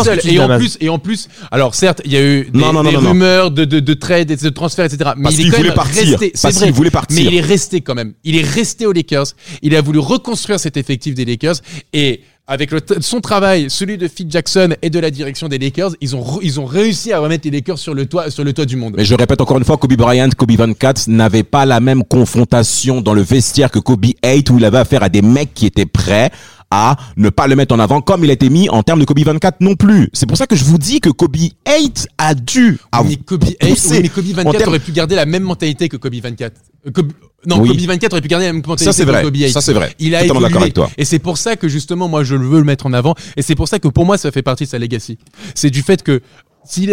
seul. 0.04 0.18
dis, 0.20 0.34
Et 0.36 0.40
en 0.40 0.56
plus, 0.56 0.78
et 0.80 0.88
en 0.88 0.98
plus, 0.98 1.28
alors 1.50 1.74
certes, 1.74 2.00
il 2.04 2.12
y 2.12 2.16
a 2.16 2.22
eu 2.22 2.44
des, 2.50 2.58
Non, 2.58 2.72
non, 2.72 2.82
non, 2.84 2.90
des 2.90 2.96
non, 2.96 3.02
non. 3.02 3.08
rumeurs 3.10 3.50
de, 3.50 3.64
de, 3.64 3.80
de 3.80 3.94
trades 3.94 4.30
et 4.30 4.36
de 4.36 4.48
transferts, 4.48 4.84
etc. 4.86 5.10
Mais 5.16 5.24
Parce 5.24 5.38
il 5.38 5.48
est 5.48 5.50
quand 5.50 5.62
même 5.62 5.74
partir. 5.74 6.02
resté. 6.10 6.32
C'est 6.34 6.42
Parce 6.42 6.54
vrai. 6.56 6.66
qu'il 6.66 6.74
voulait 6.74 6.90
partir. 6.90 7.16
Mais 7.20 7.24
il 7.30 7.34
est 7.36 7.40
resté 7.40 7.80
quand 7.80 7.94
même. 7.96 8.14
Il 8.24 8.36
est 8.36 8.42
resté 8.48 8.86
aux 8.86 8.92
Lakers. 8.92 9.26
Il 9.62 9.74
a 9.76 9.82
voulu 9.82 9.98
reconstruire 9.98 10.58
cet 10.60 10.76
effectif 10.76 11.14
des 11.14 11.24
Lakers 11.24 11.56
et 11.92 12.22
avec 12.46 12.72
le 12.72 12.80
son 13.00 13.20
travail, 13.20 13.70
celui 13.70 13.96
de 13.96 14.06
Phil 14.06 14.26
Jackson 14.30 14.74
et 14.82 14.90
de 14.90 14.98
la 14.98 15.10
direction 15.10 15.48
des 15.48 15.58
Lakers, 15.58 15.92
ils 16.02 16.14
ont, 16.14 16.40
ils 16.42 16.60
ont 16.60 16.66
réussi 16.66 17.10
à 17.12 17.18
remettre 17.18 17.46
les 17.46 17.50
Lakers 17.50 17.78
sur 17.78 17.94
le 17.94 18.04
toit, 18.04 18.30
sur 18.30 18.44
le 18.44 18.52
toit 18.52 18.66
du 18.66 18.76
monde. 18.76 18.94
Mais 18.96 19.04
je 19.04 19.14
répète 19.14 19.40
encore 19.40 19.56
une 19.56 19.64
fois, 19.64 19.78
Kobe 19.78 19.94
Bryant, 19.94 20.28
Kobe 20.36 20.52
24 20.52 21.08
n'avait 21.08 21.42
pas 21.42 21.64
la 21.64 21.80
même 21.80 22.04
confrontation 22.04 23.00
dans 23.00 23.14
le 23.14 23.22
vestiaire 23.22 23.70
que 23.70 23.78
Kobe 23.78 24.04
8 24.22 24.50
où 24.50 24.58
il 24.58 24.64
avait 24.64 24.78
affaire 24.78 25.02
à 25.02 25.08
des 25.08 25.22
mecs 25.22 25.54
qui 25.54 25.64
étaient 25.64 25.86
prêts 25.86 26.30
à 26.74 26.96
ne 27.16 27.28
pas 27.28 27.46
le 27.46 27.54
mettre 27.54 27.72
en 27.74 27.78
avant 27.78 28.00
comme 28.00 28.24
il 28.24 28.30
a 28.30 28.32
été 28.32 28.48
mis 28.50 28.68
en 28.68 28.82
termes 28.82 28.98
de 28.98 29.04
Kobe 29.04 29.20
24 29.20 29.60
non 29.60 29.76
plus. 29.76 30.08
C'est 30.12 30.26
pour 30.26 30.36
ça 30.36 30.46
que 30.48 30.56
je 30.56 30.64
vous 30.64 30.76
dis 30.78 31.00
que 31.00 31.08
Kobe 31.08 31.36
8 31.36 32.08
a 32.18 32.34
dû 32.34 32.78
Oui, 33.00 33.06
mais 33.10 33.16
Kobe, 33.16 33.44
eh, 33.60 33.68
pousser 33.68 33.90
oui, 33.96 34.00
mais 34.02 34.08
Kobe 34.08 34.24
24 34.24 34.58
termes- 34.58 34.68
aurait 34.70 34.78
pu 34.80 34.90
garder 34.92 35.14
la 35.14 35.24
même 35.26 35.44
mentalité 35.44 35.88
que 35.88 35.96
Kobe 35.96 36.14
24. 36.16 36.56
Euh, 36.86 36.90
Kobe- 36.90 37.12
non, 37.46 37.60
Oui. 37.60 37.68
Kobe 37.68 37.78
24 37.80 38.12
aurait 38.14 38.22
pu 38.22 38.28
garder 38.28 38.46
la 38.46 38.52
même 38.52 38.62
mentalité 38.66 38.84
Ça 38.86 38.92
c'est 38.92 39.04
que 39.04 39.10
vrai. 39.10 39.22
Kobe 39.22 39.36
8. 39.36 39.50
Ça 39.52 39.60
c'est 39.60 39.72
vrai. 39.72 39.94
Il 40.00 40.14
a 40.16 40.24
évolué. 40.24 40.42
d'accord 40.48 40.62
avec 40.62 40.74
toi. 40.74 40.90
Et 40.98 41.04
c'est 41.04 41.18
pour 41.20 41.38
ça 41.38 41.54
que 41.56 41.68
justement, 41.68 42.08
moi, 42.08 42.24
je 42.24 42.34
le 42.34 42.44
veux 42.46 42.58
le 42.58 42.64
mettre 42.64 42.86
en 42.86 42.92
avant. 42.92 43.14
Et 43.36 43.42
c'est 43.42 43.54
pour 43.54 43.68
ça 43.68 43.78
que 43.78 43.86
pour 43.88 44.04
moi, 44.04 44.18
ça 44.18 44.32
fait 44.32 44.42
partie 44.42 44.64
de 44.64 44.68
sa 44.70 44.78
legacy. 44.78 45.18
C'est 45.54 45.70
du 45.70 45.82
fait 45.82 46.02
que 46.02 46.20
s'il 46.64 46.90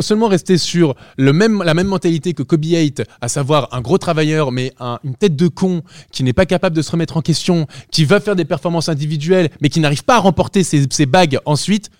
seulement 0.00 0.28
resté 0.28 0.58
sur 0.58 0.94
le 1.16 1.32
même, 1.32 1.62
la 1.62 1.74
même 1.74 1.88
mentalité 1.88 2.34
que 2.34 2.42
Kobe 2.42 2.64
8, 2.64 3.02
à 3.20 3.28
savoir 3.28 3.68
un 3.72 3.80
gros 3.80 3.98
travailleur, 3.98 4.52
mais 4.52 4.72
un- 4.80 4.98
une 5.04 5.14
tête 5.14 5.34
de 5.36 5.48
con 5.48 5.82
qui 6.12 6.22
n'est 6.22 6.32
pas 6.32 6.46
capable 6.46 6.76
de 6.76 6.82
se 6.82 6.90
remettre 6.90 7.16
en 7.16 7.22
question, 7.22 7.66
qui 7.90 8.04
va 8.04 8.20
faire 8.20 8.36
des 8.36 8.44
performances 8.44 8.88
individuelles, 8.88 9.50
mais 9.60 9.68
qui 9.68 9.80
n'arrive 9.80 10.04
pas 10.04 10.16
à 10.16 10.20
remporter 10.20 10.62
ses, 10.62 10.86
ses 10.90 11.06
bagues 11.06 11.38
ensuite, 11.46 11.90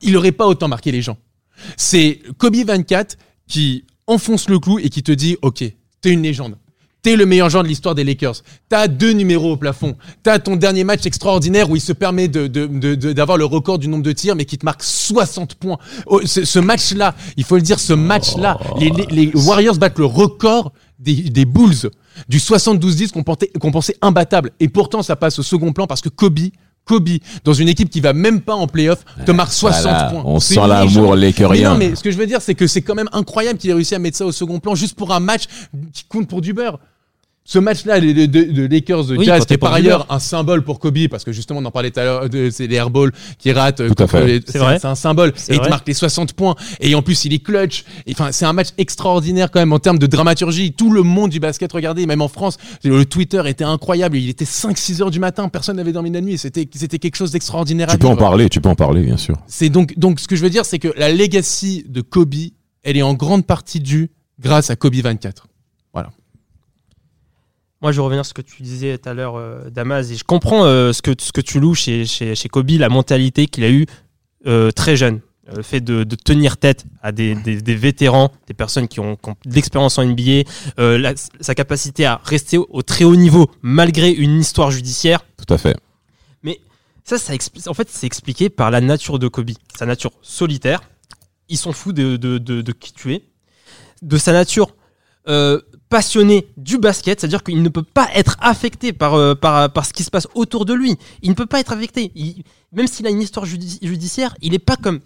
il 0.00 0.12
n'aurait 0.12 0.32
pas 0.32 0.46
autant 0.46 0.68
marqué 0.68 0.90
les 0.92 1.02
gens. 1.02 1.18
C'est 1.76 2.20
Kobe 2.38 2.56
24 2.56 3.16
qui 3.46 3.84
enfonce 4.06 4.48
le 4.48 4.58
clou 4.58 4.78
et 4.78 4.88
qui 4.88 5.02
te 5.02 5.12
dit 5.12 5.36
Ok, 5.42 5.64
t'es 6.00 6.10
une 6.10 6.22
légende. 6.22 6.56
T'es 7.02 7.14
le 7.14 7.26
meilleur 7.26 7.48
joueur 7.48 7.62
de 7.62 7.68
l'histoire 7.68 7.94
des 7.94 8.02
Lakers. 8.02 8.42
T'as 8.68 8.88
deux 8.88 9.12
numéros 9.12 9.52
au 9.52 9.56
plafond. 9.56 9.96
T'as 10.24 10.38
ton 10.40 10.56
dernier 10.56 10.82
match 10.82 11.06
extraordinaire 11.06 11.70
où 11.70 11.76
il 11.76 11.80
se 11.80 11.92
permet 11.92 12.26
de- 12.26 12.48
de- 12.48 12.66
de- 12.66 12.94
de- 12.96 13.12
d'avoir 13.12 13.38
le 13.38 13.44
record 13.44 13.78
du 13.78 13.86
nombre 13.88 14.02
de 14.02 14.12
tirs, 14.12 14.34
mais 14.34 14.44
qui 14.44 14.58
te 14.58 14.64
marque 14.64 14.82
60 14.82 15.54
points. 15.54 15.78
Oh, 16.06 16.20
ce 16.24 16.44
ce 16.44 16.58
match-là, 16.58 17.14
il 17.36 17.44
faut 17.44 17.54
le 17.56 17.62
dire, 17.62 17.78
ce 17.78 17.92
match-là, 17.92 18.58
les, 18.80 18.90
les- 18.90 19.06
les 19.26 19.32
Warriors 19.36 19.76
battent 19.76 19.98
le 19.98 20.06
record 20.06 20.72
des, 20.98 21.14
des 21.14 21.44
Bulls 21.44 21.90
du 22.28 22.38
72-10 22.40 23.12
qu'on 23.12 23.22
pensait, 23.22 23.50
qu'on 23.60 23.70
pensait 23.70 23.96
imbattable. 24.02 24.50
Et 24.58 24.68
pourtant, 24.68 25.02
ça 25.02 25.14
passe 25.14 25.38
au 25.38 25.44
second 25.44 25.72
plan 25.72 25.86
parce 25.86 26.00
que 26.00 26.08
Kobe, 26.08 26.40
Kobe, 26.88 27.08
dans 27.44 27.52
une 27.52 27.68
équipe 27.68 27.90
qui 27.90 28.00
va 28.00 28.12
même 28.12 28.40
pas 28.40 28.54
en 28.54 28.66
playoff, 28.66 29.04
te 29.26 29.30
marque 29.30 29.52
60 29.52 29.82
Voilà, 29.82 30.04
points. 30.10 30.22
on 30.24 30.40
sent 30.40 30.54
l'amour 30.66 31.14
légende. 31.14 31.52
Mais 31.52 31.62
non, 31.62 31.76
mais 31.76 31.94
ce 31.94 32.02
que 32.02 32.10
je 32.10 32.16
veux 32.16 32.26
dire, 32.26 32.40
c'est 32.40 32.54
que 32.54 32.66
c'est 32.66 32.82
quand 32.82 32.94
même 32.94 33.08
incroyable 33.12 33.58
qu'il 33.58 33.70
ait 33.70 33.74
réussi 33.74 33.94
à 33.94 33.98
mettre 33.98 34.16
ça 34.16 34.26
au 34.26 34.32
second 34.32 34.58
plan 34.58 34.74
juste 34.74 34.96
pour 34.96 35.12
un 35.12 35.20
match 35.20 35.42
qui 35.92 36.04
compte 36.08 36.26
pour 36.28 36.40
du 36.40 36.52
beurre. 36.54 36.78
Ce 37.50 37.58
match-là, 37.58 37.98
les- 37.98 38.12
de, 38.12 38.26
de- 38.26 38.52
de 38.52 38.66
Lakers 38.66 39.06
de 39.06 39.16
Oui, 39.16 39.24
Jazz, 39.24 39.46
qui 39.46 39.54
est 39.54 39.56
par 39.56 39.72
ailleurs 39.72 40.04
un 40.10 40.18
symbole 40.18 40.62
pour 40.62 40.78
Kobe, 40.78 41.08
parce 41.10 41.24
que 41.24 41.32
justement, 41.32 41.60
on 41.60 41.64
en 41.64 41.70
parlait 41.70 41.90
tout 41.90 41.98
à 41.98 42.04
l'heure, 42.04 42.28
de- 42.28 42.50
c'est 42.50 42.66
les 42.66 42.76
airballs 42.76 43.10
qui 43.38 43.52
ratent. 43.52 43.80
euh, 43.80 43.86
Tout 43.88 43.94
à 44.02 44.06
contre 44.06 44.18
fait. 44.18 44.26
les- 44.26 44.40
C'est 44.46 44.58
vrai. 44.58 44.78
C'est 44.78 44.86
un 44.86 44.94
symbole. 44.94 45.30
Et 45.48 45.54
il 45.54 45.60
te 45.60 45.68
marque 45.70 45.88
les 45.88 45.94
60 45.94 46.34
points. 46.34 46.56
Et 46.80 46.94
en 46.94 47.00
plus, 47.00 47.24
il 47.24 47.32
est 47.32 47.38
clutch. 47.38 47.84
Enfin, 48.10 48.32
c'est 48.32 48.44
un 48.44 48.52
match 48.52 48.68
extraordinaire 48.76 49.50
quand 49.50 49.60
même 49.60 49.72
en 49.72 49.78
termes 49.78 49.98
de 49.98 50.06
dramaturgie. 50.06 50.72
Tout 50.72 50.92
le 50.92 51.02
monde 51.02 51.30
du 51.30 51.40
basket 51.40 51.72
regardait, 51.72 52.04
même 52.04 52.20
en 52.20 52.28
France. 52.28 52.58
Le 52.84 53.06
Twitter 53.06 53.40
était 53.46 53.64
incroyable. 53.64 54.18
Il 54.18 54.28
était 54.28 54.44
5-6 54.44 55.00
heures 55.00 55.10
du 55.10 55.18
matin. 55.18 55.48
Personne 55.48 55.76
n'avait 55.78 55.92
dormi 55.92 56.10
la 56.10 56.20
nuit. 56.20 56.36
C'était 56.36 56.68
c'était 56.74 56.98
quelque 56.98 57.16
chose 57.16 57.30
d'extraordinaire 57.30 57.88
Tu 57.88 57.96
peux 57.96 58.08
en 58.08 58.16
parler, 58.16 58.50
tu 58.50 58.60
peux 58.60 58.68
en 58.68 58.74
parler, 58.74 59.02
bien 59.04 59.16
sûr. 59.16 59.36
C'est 59.46 59.70
donc, 59.70 59.98
donc 59.98 60.20
ce 60.20 60.28
que 60.28 60.36
je 60.36 60.42
veux 60.42 60.50
dire, 60.50 60.66
c'est 60.66 60.78
que 60.78 60.92
la 60.98 61.10
legacy 61.10 61.86
de 61.88 62.02
Kobe, 62.02 62.34
elle 62.82 62.98
est 62.98 63.02
en 63.02 63.14
grande 63.14 63.46
partie 63.46 63.80
due 63.80 64.10
grâce 64.38 64.68
à 64.68 64.76
Kobe 64.76 64.96
24. 64.96 65.47
Moi, 67.80 67.92
je 67.92 67.96
vais 67.98 68.02
revenir 68.04 68.24
sur 68.24 68.30
ce 68.30 68.34
que 68.34 68.42
tu 68.42 68.62
disais 68.62 68.98
tout 68.98 69.08
à 69.08 69.14
l'heure, 69.14 69.36
euh, 69.36 69.70
Damas, 69.70 70.10
et 70.10 70.16
je 70.16 70.24
comprends 70.24 70.64
euh, 70.64 70.92
ce, 70.92 71.00
que, 71.00 71.12
ce 71.18 71.30
que 71.32 71.40
tu 71.40 71.60
loues 71.60 71.74
chez, 71.74 72.06
chez, 72.06 72.34
chez 72.34 72.48
Kobe, 72.48 72.70
la 72.70 72.88
mentalité 72.88 73.46
qu'il 73.46 73.62
a 73.64 73.70
eue 73.70 73.86
euh, 74.46 74.70
très 74.72 74.96
jeune. 74.96 75.20
Euh, 75.48 75.56
Le 75.58 75.62
fait 75.62 75.80
de, 75.80 76.02
de 76.02 76.16
tenir 76.16 76.56
tête 76.56 76.84
à 77.02 77.12
des, 77.12 77.34
des, 77.36 77.62
des 77.62 77.74
vétérans, 77.76 78.32
des 78.48 78.54
personnes 78.54 78.88
qui 78.88 78.98
ont, 78.98 79.14
qui 79.16 79.30
ont 79.30 79.36
de 79.46 79.54
l'expérience 79.54 79.96
en 79.98 80.04
NBA, 80.04 80.42
la- 80.76 81.14
sa 81.40 81.54
capacité 81.54 82.04
à 82.04 82.20
rester 82.24 82.58
au, 82.58 82.66
au 82.70 82.82
très 82.82 83.04
haut 83.04 83.14
niveau 83.16 83.48
malgré 83.62 84.10
une 84.10 84.40
histoire 84.40 84.70
judiciaire. 84.72 85.20
Tout 85.36 85.54
à 85.54 85.58
fait. 85.58 85.76
Ça, 87.04 87.16
ça 87.16 87.32
expli- 87.34 87.66
en 87.70 87.72
fait, 87.72 87.88
c'est 87.90 88.06
expliqué 88.06 88.50
par 88.50 88.70
la 88.70 88.82
nature 88.82 89.18
de 89.18 89.28
Kobe, 89.28 89.52
sa 89.78 89.86
nature 89.86 90.10
solitaire. 90.20 90.82
Ils 91.48 91.56
sont 91.56 91.72
fous 91.72 91.94
de, 91.94 92.16
de, 92.18 92.36
de, 92.36 92.60
de 92.60 92.72
qui 92.72 92.92
tu 92.92 93.14
es, 93.14 93.22
de 94.02 94.18
sa 94.18 94.34
nature 94.34 94.74
euh, 95.26 95.58
passionnée 95.88 96.46
du 96.56 96.78
basket, 96.78 97.20
c'est-à-dire 97.20 97.42
qu'il 97.42 97.62
ne 97.62 97.68
peut 97.68 97.82
pas 97.82 98.08
être 98.14 98.36
affecté 98.40 98.92
par, 98.92 99.14
euh, 99.14 99.34
par, 99.34 99.70
par 99.72 99.86
ce 99.86 99.92
qui 99.92 100.02
se 100.02 100.10
passe 100.10 100.26
autour 100.34 100.64
de 100.64 100.74
lui. 100.74 100.96
Il 101.22 101.30
ne 101.30 101.34
peut 101.34 101.46
pas 101.46 101.60
être 101.60 101.72
affecté. 101.72 102.12
Il- 102.14 102.42
même 102.72 102.86
s'il 102.86 103.06
a 103.06 103.10
une 103.10 103.22
histoire 103.22 103.46
judi- 103.46 103.78
judiciaire, 103.82 104.34
il 104.42 104.52
n'est 104.52 104.58
pas 104.58 104.76
comme 104.76 105.00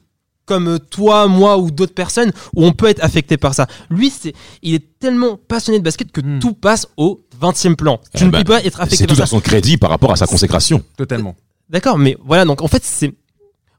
comme 0.45 0.67
euh, 0.67 0.79
toi, 0.79 1.29
moi 1.29 1.57
ou 1.57 1.71
d'autres 1.71 1.95
personnes 1.95 2.33
où 2.57 2.65
on 2.67 2.73
peut 2.73 2.87
être 2.87 3.03
affecté 3.05 3.37
par 3.37 3.55
ça. 3.55 3.69
Lui, 3.91 4.11
c'est, 4.11 4.35
il 4.63 4.75
est 4.75 4.99
tellement 4.99 5.37
passionné 5.37 5.79
de 5.79 5.85
basket 5.85 6.11
que 6.11 6.21
Hmm. 6.21 6.41
tout 6.41 6.53
passe 6.53 6.89
au 6.97 7.25
20e 7.41 7.77
plan. 7.77 7.99
Tu 8.17 8.23
Eh 8.23 8.27
ne 8.27 8.31
ben, 8.31 8.39
peux 8.39 8.53
pas 8.55 8.65
être 8.65 8.81
affecté 8.81 8.97
C'est 8.97 9.07
par 9.07 9.15
tout 9.15 9.19
ça. 9.19 9.23
à 9.23 9.27
son 9.27 9.41
crédit 9.41 9.77
par 9.77 9.89
rapport 9.91 10.11
à 10.11 10.17
sa 10.17 10.27
consécration. 10.27 10.83
Totalement. 10.97 11.37
D'accord, 11.71 11.97
mais 11.97 12.17
voilà, 12.25 12.45
donc 12.45 12.61
en 12.61 12.67
fait, 12.67 12.83
c'est. 12.85 13.15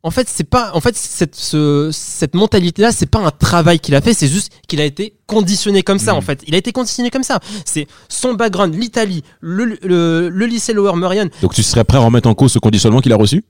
En 0.06 0.12
fait, 0.12 0.28
c'est 0.30 0.44
pas, 0.44 0.72
en 0.74 0.82
fait, 0.82 0.96
cette, 0.98 1.34
ce- 1.36 1.90
cette 1.94 2.36
mentalité-là, 2.36 2.92
c'est 2.92 3.06
pas 3.06 3.20
un 3.20 3.32
travail 3.32 3.80
qu'il 3.80 3.96
a 3.96 4.02
fait, 4.02 4.14
c'est 4.14 4.28
juste 4.28 4.52
qu'il 4.68 4.82
a 4.82 4.86
été 4.86 5.16
conditionné 5.28 5.82
comme 5.82 5.98
ça, 6.00 6.14
en 6.14 6.22
fait. 6.22 6.44
Il 6.46 6.56
a 6.56 6.58
été 6.58 6.72
conditionné 6.74 7.10
comme 7.10 7.24
ça. 7.24 7.40
C'est 7.66 7.88
son 8.10 8.34
background, 8.34 8.76
l'Italie, 8.76 9.24
le, 9.40 9.78
le, 9.82 10.28
le 10.30 10.46
lycée 10.46 10.74
Lower 10.74 10.96
Merion, 10.98 11.30
Donc 11.42 11.54
tu 11.54 11.64
serais 11.64 11.86
prêt 11.86 11.98
à 11.98 12.02
remettre 12.02 12.28
en 12.28 12.36
cause 12.36 12.52
ce 12.52 12.60
conditionnement 12.60 13.00
qu'il 13.00 13.14
a 13.14 13.18
reçu? 13.18 13.44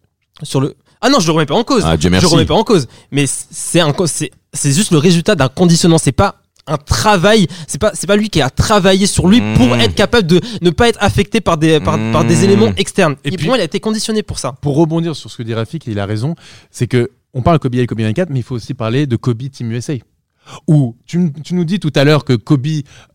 Sur 0.44 0.62
le. 0.62 0.76
Ah 1.02 1.10
non, 1.10 1.20
je 1.20 1.28
le 1.28 1.34
remets 1.34 1.46
pas 1.46 1.56
en 1.56 1.64
cause. 1.64 1.84
Ah, 1.86 1.98
Dieu 1.98 2.10
je 2.14 2.22
le 2.22 2.28
remets 2.28 2.46
pas 2.46 2.54
en 2.54 2.64
cause. 2.64 2.88
Mais 3.12 3.26
c'est 3.28 3.80
un, 3.82 3.92
co- 3.92 4.08
c'est, 4.08 4.32
c'est 4.54 4.72
juste 4.72 4.92
le 4.92 4.98
résultat 5.00 5.36
d'un 5.36 5.50
conditionnement. 5.50 5.98
C'est 5.98 6.12
pas 6.14 6.36
un 6.68 6.78
travail. 6.78 7.48
C'est 7.68 7.80
pas, 7.80 7.92
c'est 7.94 8.08
pas 8.08 8.16
lui 8.16 8.30
qui 8.30 8.42
a 8.42 8.50
travaillé 8.50 9.06
sur 9.08 9.28
lui 9.28 9.42
pour 9.56 9.76
être 9.76 9.96
capable 9.96 10.28
de 10.28 10.40
ne 10.62 10.70
pas 10.70 10.88
être 10.90 10.98
affecté 11.02 11.42
par 11.42 11.58
des, 11.58 11.80
par, 11.80 11.98
par 12.12 12.24
des 12.26 12.38
Mhm. 12.38 12.44
éléments 12.44 12.74
externes. 12.78 13.16
Et 13.24 13.28
Et, 13.28 13.32
puis- 13.32 13.38
pour 13.46 13.48
moi, 13.48 13.58
il 13.58 13.62
a 13.62 13.66
été 13.66 13.80
conditionné 13.80 14.24
pour 14.24 14.40
ça. 14.40 14.54
Pour 14.62 14.76
rebondir 14.76 15.16
sur 15.16 15.30
ce 15.30 15.38
que 15.38 15.44
dit 15.44 15.54
Rafik, 15.54 15.88
et 15.88 15.92
il 15.92 16.00
a 16.00 16.06
raison, 16.06 16.36
c'est 16.72 16.88
que 16.88 17.10
on 17.34 17.42
parle 17.42 17.60
Kobe 17.60 17.76
et 17.76 17.86
Kobe 17.88 18.02
24, 18.02 18.30
mais 18.30 18.40
il 18.40 18.44
faut 18.44 18.56
aussi 18.56 18.74
parler 18.74 19.08
de 19.08 19.16
Kobe 19.16 19.50
Team 19.50 19.72
USA. 19.72 19.94
Où 20.68 20.96
tu, 21.06 21.32
tu 21.44 21.56
nous 21.56 21.64
dis 21.64 21.80
tout 21.80 21.92
à 21.96 22.04
l'heure 22.04 22.26
que 22.26 22.34
Kobe 22.34 22.68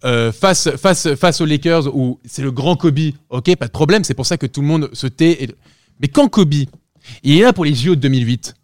euh, 0.05 0.33
face, 0.33 0.71
face, 0.77 1.15
face 1.15 1.41
aux 1.43 1.45
Lakers, 1.47 1.95
où 1.95 2.19
c'est 2.25 2.41
le 2.43 2.51
grand 2.51 2.75
Kobe, 2.75 2.99
ok, 3.31 3.55
pas 3.57 3.67
de 3.67 3.71
problème, 3.73 4.03
c'est 4.03 4.15
pour 4.15 4.25
ça 4.27 4.37
que 4.39 4.47
tout 4.47 4.61
le 4.63 4.67
monde 4.67 4.89
se 4.95 5.07
tait. 5.07 5.45
et- 5.45 5.51
Mais 6.01 6.09
quand 6.09 6.29
Kobe, 6.29 6.55
il 7.23 7.39
est 7.39 7.43
là 7.43 7.53
pour 7.53 7.65
les 7.67 7.75
JO 7.75 7.95
de 7.97 8.01
2008, 8.01 8.55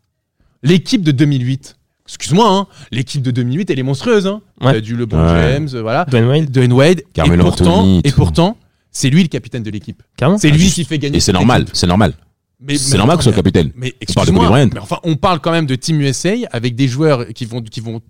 l'équipe 0.63 1.03
de 1.03 1.13
2008, 1.13 1.77
excuse-moi, 2.07 2.49
hein, 2.49 2.67
l'équipe 2.91 3.23
de 3.23 3.31
2008, 3.31 3.71
elle 3.71 3.79
est 3.79 3.83
monstrueuse. 3.83 4.27
Hein. 4.27 4.41
Ouais. 4.61 4.73
Il 4.73 4.75
y 4.75 4.79
a 4.79 4.81
du 4.81 4.97
LeBron 4.97 5.19
Ouais. 5.25 5.53
James, 5.55 5.69
euh, 5.75 5.83
voilà, 5.83 6.05
Dwayne 6.07 6.27
Wade, 6.27 6.51
Dwayne 6.51 6.73
Wade, 6.73 7.03
Carmelo 7.13 7.43
et 7.43 7.47
pourtant, 7.47 7.79
Anthony, 7.79 8.01
et 8.05 8.13
pourtant, 8.13 8.57
c'est 8.91 9.11
lui 9.11 9.23
le 9.23 9.29
capitaine 9.29 9.63
de 9.63 9.71
l'équipe. 9.71 10.03
C'est 10.39 10.49
Ah, 10.49 10.51
lui 10.51 10.59
juste- 10.59 10.75
qui 10.75 10.85
fait 10.85 10.99
gagner. 10.99 11.17
Et 11.17 11.21
c'est 11.21 11.33
normal, 11.33 11.67
c'est 11.73 11.87
normal. 11.87 12.15
C'est 12.77 12.97
normal 12.97 13.17
que 13.19 13.23
ce 13.25 13.31
soit 13.31 13.33
le 13.37 13.43
capitaine. 13.43 13.73
mais 13.77 13.95
On 14.09 14.13
parle 14.15 14.27
de 14.27 14.33
Kobe 14.33 14.41
excuse-moi, 14.43 14.67
mais 14.73 14.81
enfin, 14.81 14.99
on 15.03 15.17
parle 15.17 15.41
quand 15.41 15.51
même 15.53 15.67
de 15.67 15.75
Team 15.75 16.01
USA 16.01 16.33
avec 16.53 16.75
des 16.77 16.89
joueurs 16.89 17.27
qui 17.35 17.45
vont, 17.45 17.61
qui 17.61 17.81
vont 17.81 18.01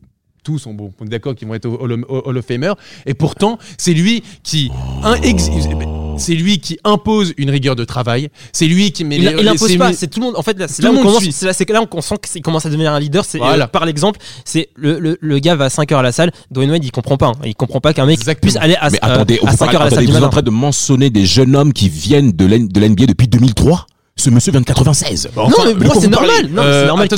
tous, 0.45 0.67
on, 0.67 0.75
bon, 0.75 0.93
on 1.01 1.07
est 1.07 1.09
d'accord, 1.09 1.35
qui 1.35 1.45
vont 1.47 1.55
être 1.55 1.65
au 1.67 1.77
Hall 1.83 1.93
of- 1.93 2.05
au 2.09 2.23
Hall 2.29 2.37
of 2.39 2.45
Famer. 2.45 2.73
Et 3.07 3.15
pourtant, 3.15 3.59
c'est 3.79 3.95
lui 3.95 4.23
qui, 4.43 4.71
un 5.03 5.15
ex- 5.23 5.49
c'est 6.19 6.35
lui 6.35 6.59
qui 6.59 6.79
impose 6.85 7.33
une 7.37 7.51
rigueur 7.51 7.77
de 7.77 7.85
travail. 7.85 8.29
C'est 8.53 8.67
lui 8.67 8.93
qui 8.93 9.05
met 9.05 9.17
Il, 9.17 9.25
les- 9.25 9.37
il 9.43 9.49
impose 9.49 9.77
pas, 9.77 9.93
c'est 9.93 10.09
tout 10.09 10.21
le 10.21 10.27
monde. 10.27 10.35
En 10.37 10.43
fait, 10.43 10.59
là, 10.59 10.67
c'est 10.69 10.83
là, 10.83 10.91
là, 10.91 11.53
c'est 11.53 11.69
là 11.71 11.83
où 11.83 11.87
on 11.93 12.01
sent 12.01 12.15
qu'il 12.33 12.43
commence 12.43 12.67
à 12.67 12.69
devenir 12.71 12.93
un 12.93 13.01
leader. 13.01 13.25
C'est 13.25 13.39
Voilà. 13.39 13.65
euh, 13.65 13.67
par 13.69 13.85
l'exemple, 13.87 14.19
c'est 14.45 14.69
le, 14.77 14.99
le, 14.99 15.19
le 15.21 15.39
gars 15.39 15.55
va 15.57 15.67
à 15.67 15.71
5 15.71 15.91
heures 15.93 16.01
à 16.01 16.03
la 16.03 16.13
salle. 16.13 16.31
Dwayne 16.51 16.71
Wade, 16.71 16.85
il 16.85 16.91
comprend 16.93 17.17
pas. 17.17 17.27
hein. 17.29 17.33
Il 17.45 17.55
comprend 17.55 17.81
pas 17.81 17.93
qu'un 17.95 18.07
mec 18.07 18.19
Exactement. 18.19 18.41
puisse 18.53 18.57
aller 18.63 18.77
à, 18.81 18.91
Mais 18.91 18.99
euh, 19.03 19.15
attendez, 19.15 19.39
à 19.43 19.51
vous, 19.51 19.57
5 19.57 19.59
parlez- 19.59 19.75
heures 19.77 19.81
à 19.83 19.85
la 19.85 19.87
attendez, 19.89 20.07
salle 20.07 20.13
vous 20.13 20.19
êtes 20.19 20.25
en 20.25 20.31
train 20.31 20.43
de 20.43 20.51
mentionner 20.51 21.11
des 21.11 21.27
jeunes 21.27 21.57
hommes 21.57 21.73
qui 21.73 21.89
viennent 21.89 22.33
de 22.33 22.47
l'NBA 22.47 23.07
depuis 23.07 23.29
2003 23.29 23.87
Ce 24.17 24.31
monsieur 24.31 24.53
vient 24.53 24.61
de 24.61 24.67
96. 24.67 25.31
non, 25.37 25.49
mais 25.67 25.75
pour 25.75 25.85
moi, 25.87 25.95
c'est 26.01 26.07
normal. 26.09 26.31
Non, 26.49 26.63
mais 26.63 26.69
Euh, 26.69 26.81
c'est 26.83 26.87
normal. 26.87 27.09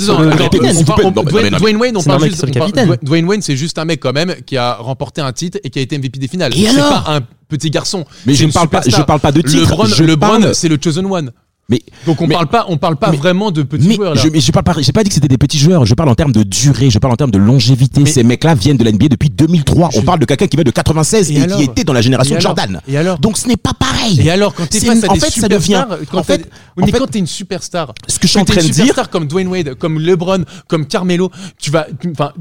non, 1.14 1.22
Dwayne- 1.24 1.50
Dwayne 1.58 1.96
on 1.96 2.00
C'est 2.00 2.06
parle 2.06 2.20
normal 2.20 2.30
juste. 2.30 2.40
qu'il 2.44 2.54
soit 2.54 2.62
on 2.62 2.66
le 2.66 2.72
parle- 2.72 2.72
capitaine. 2.72 2.96
Dwayne 3.02 3.26
Wayne, 3.28 3.42
c'est 3.42 3.56
juste 3.56 3.78
un 3.78 3.84
mec 3.84 4.00
quand 4.00 4.14
même 4.14 4.34
qui 4.46 4.56
a 4.56 4.74
remporté 4.76 5.20
un 5.20 5.32
titre 5.32 5.58
et 5.62 5.68
qui 5.68 5.78
a 5.78 5.82
été 5.82 5.96
MVP 5.98 6.18
des 6.18 6.26
finales. 6.28 6.56
Et 6.56 6.62
C'est 6.62 6.68
alors 6.80 7.04
pas 7.04 7.12
un 7.14 7.20
petit 7.50 7.70
garçon. 7.70 8.06
Mais 8.24 8.32
je 8.32 8.46
ne 8.46 8.50
parle 8.50 8.68
pas, 8.68 8.78
je 8.80 8.84
superstar. 8.84 9.06
parle 9.06 9.20
pas 9.20 9.32
de 9.32 9.42
titre. 9.42 10.02
LeBron, 10.02 10.54
c'est 10.54 10.68
le 10.68 10.78
chosen 10.82 11.04
one. 11.04 11.32
Mais 11.68 11.82
Donc 12.06 12.20
on 12.22 12.28
Mais- 12.28 12.34
parle 12.34 12.46
pas, 12.46 12.64
on 12.68 12.76
parle 12.78 12.96
pas 12.96 13.10
mais- 13.10 13.16
vraiment 13.16 13.50
de 13.50 13.64
petits 13.64 13.88
mais 13.88 13.94
joueurs 13.96 14.14
là. 14.14 14.20
je, 14.22 14.28
mais 14.28 14.38
je 14.38 14.52
parle 14.52 14.62
pas, 14.62 14.74
j'ai 14.78 14.92
pas 14.92 15.02
dit 15.02 15.08
que 15.08 15.14
c'était 15.16 15.26
des 15.26 15.36
petits 15.38 15.58
joueurs. 15.58 15.84
Je 15.84 15.94
parle 15.94 16.08
en 16.08 16.14
termes 16.14 16.30
de 16.30 16.44
durée, 16.44 16.90
je 16.90 16.98
parle 17.00 17.12
en 17.14 17.16
termes 17.16 17.32
de 17.32 17.38
longévité. 17.38 18.06
Ces 18.06 18.22
mecs-là 18.22 18.54
viennent 18.54 18.76
de 18.76 18.84
l'NBA 18.84 19.08
depuis 19.08 19.30
2003. 19.30 19.90
Je- 19.92 19.98
On 19.98 20.02
parle 20.02 20.20
de 20.20 20.26
quelqu'un 20.26 20.46
qui 20.46 20.56
vient 20.56 20.62
de 20.64 20.70
96 20.70 21.30
Et 21.32 21.34
qui 21.46 21.62
était 21.64 21.82
dans 21.82 21.92
la 21.92 22.02
génération 22.02 22.36
de 22.36 22.40
Jordan. 22.40 22.80
Et 22.86 22.96
alors 22.96 23.18
Donc 23.18 23.36
ce 23.36 23.48
n'est 23.48 23.56
pas 23.56 23.72
pareil. 23.74 24.20
Et 24.20 24.30
alors, 24.30 24.54
quand 24.54 24.68
t'es 24.68 24.78
face 24.78 24.98
une- 24.98 25.04
à 25.04 25.10
en 25.10 25.14
des 25.14 25.20
fait, 25.20 25.40
ça 25.40 25.48
devient- 25.48 25.84
quand 26.10 26.18
en 26.18 26.22
fait- 26.22 26.48
en 26.76 26.84
mais 26.84 26.92
fait- 26.92 26.98
quand 26.98 27.06
t'es 27.10 27.18
une 27.18 27.26
superstar, 27.26 27.92
Ce 28.06 28.18
que 28.20 28.26
je 28.28 28.30
suis 28.30 28.38
en 28.38 28.42
quand 28.42 28.46
t'es 28.46 28.52
train 28.52 28.62
de 28.62 28.66
une 28.68 28.72
dire, 28.72 28.84
superstar 28.84 29.10
comme 29.10 29.26
Dwayne 29.26 29.48
Wade, 29.48 29.74
comme 29.74 29.98
LeBron, 29.98 30.44
comme 30.68 30.86
Carmelo, 30.86 31.30
tu 31.58 31.72
vas, 31.72 31.88
enfin, 32.12 32.32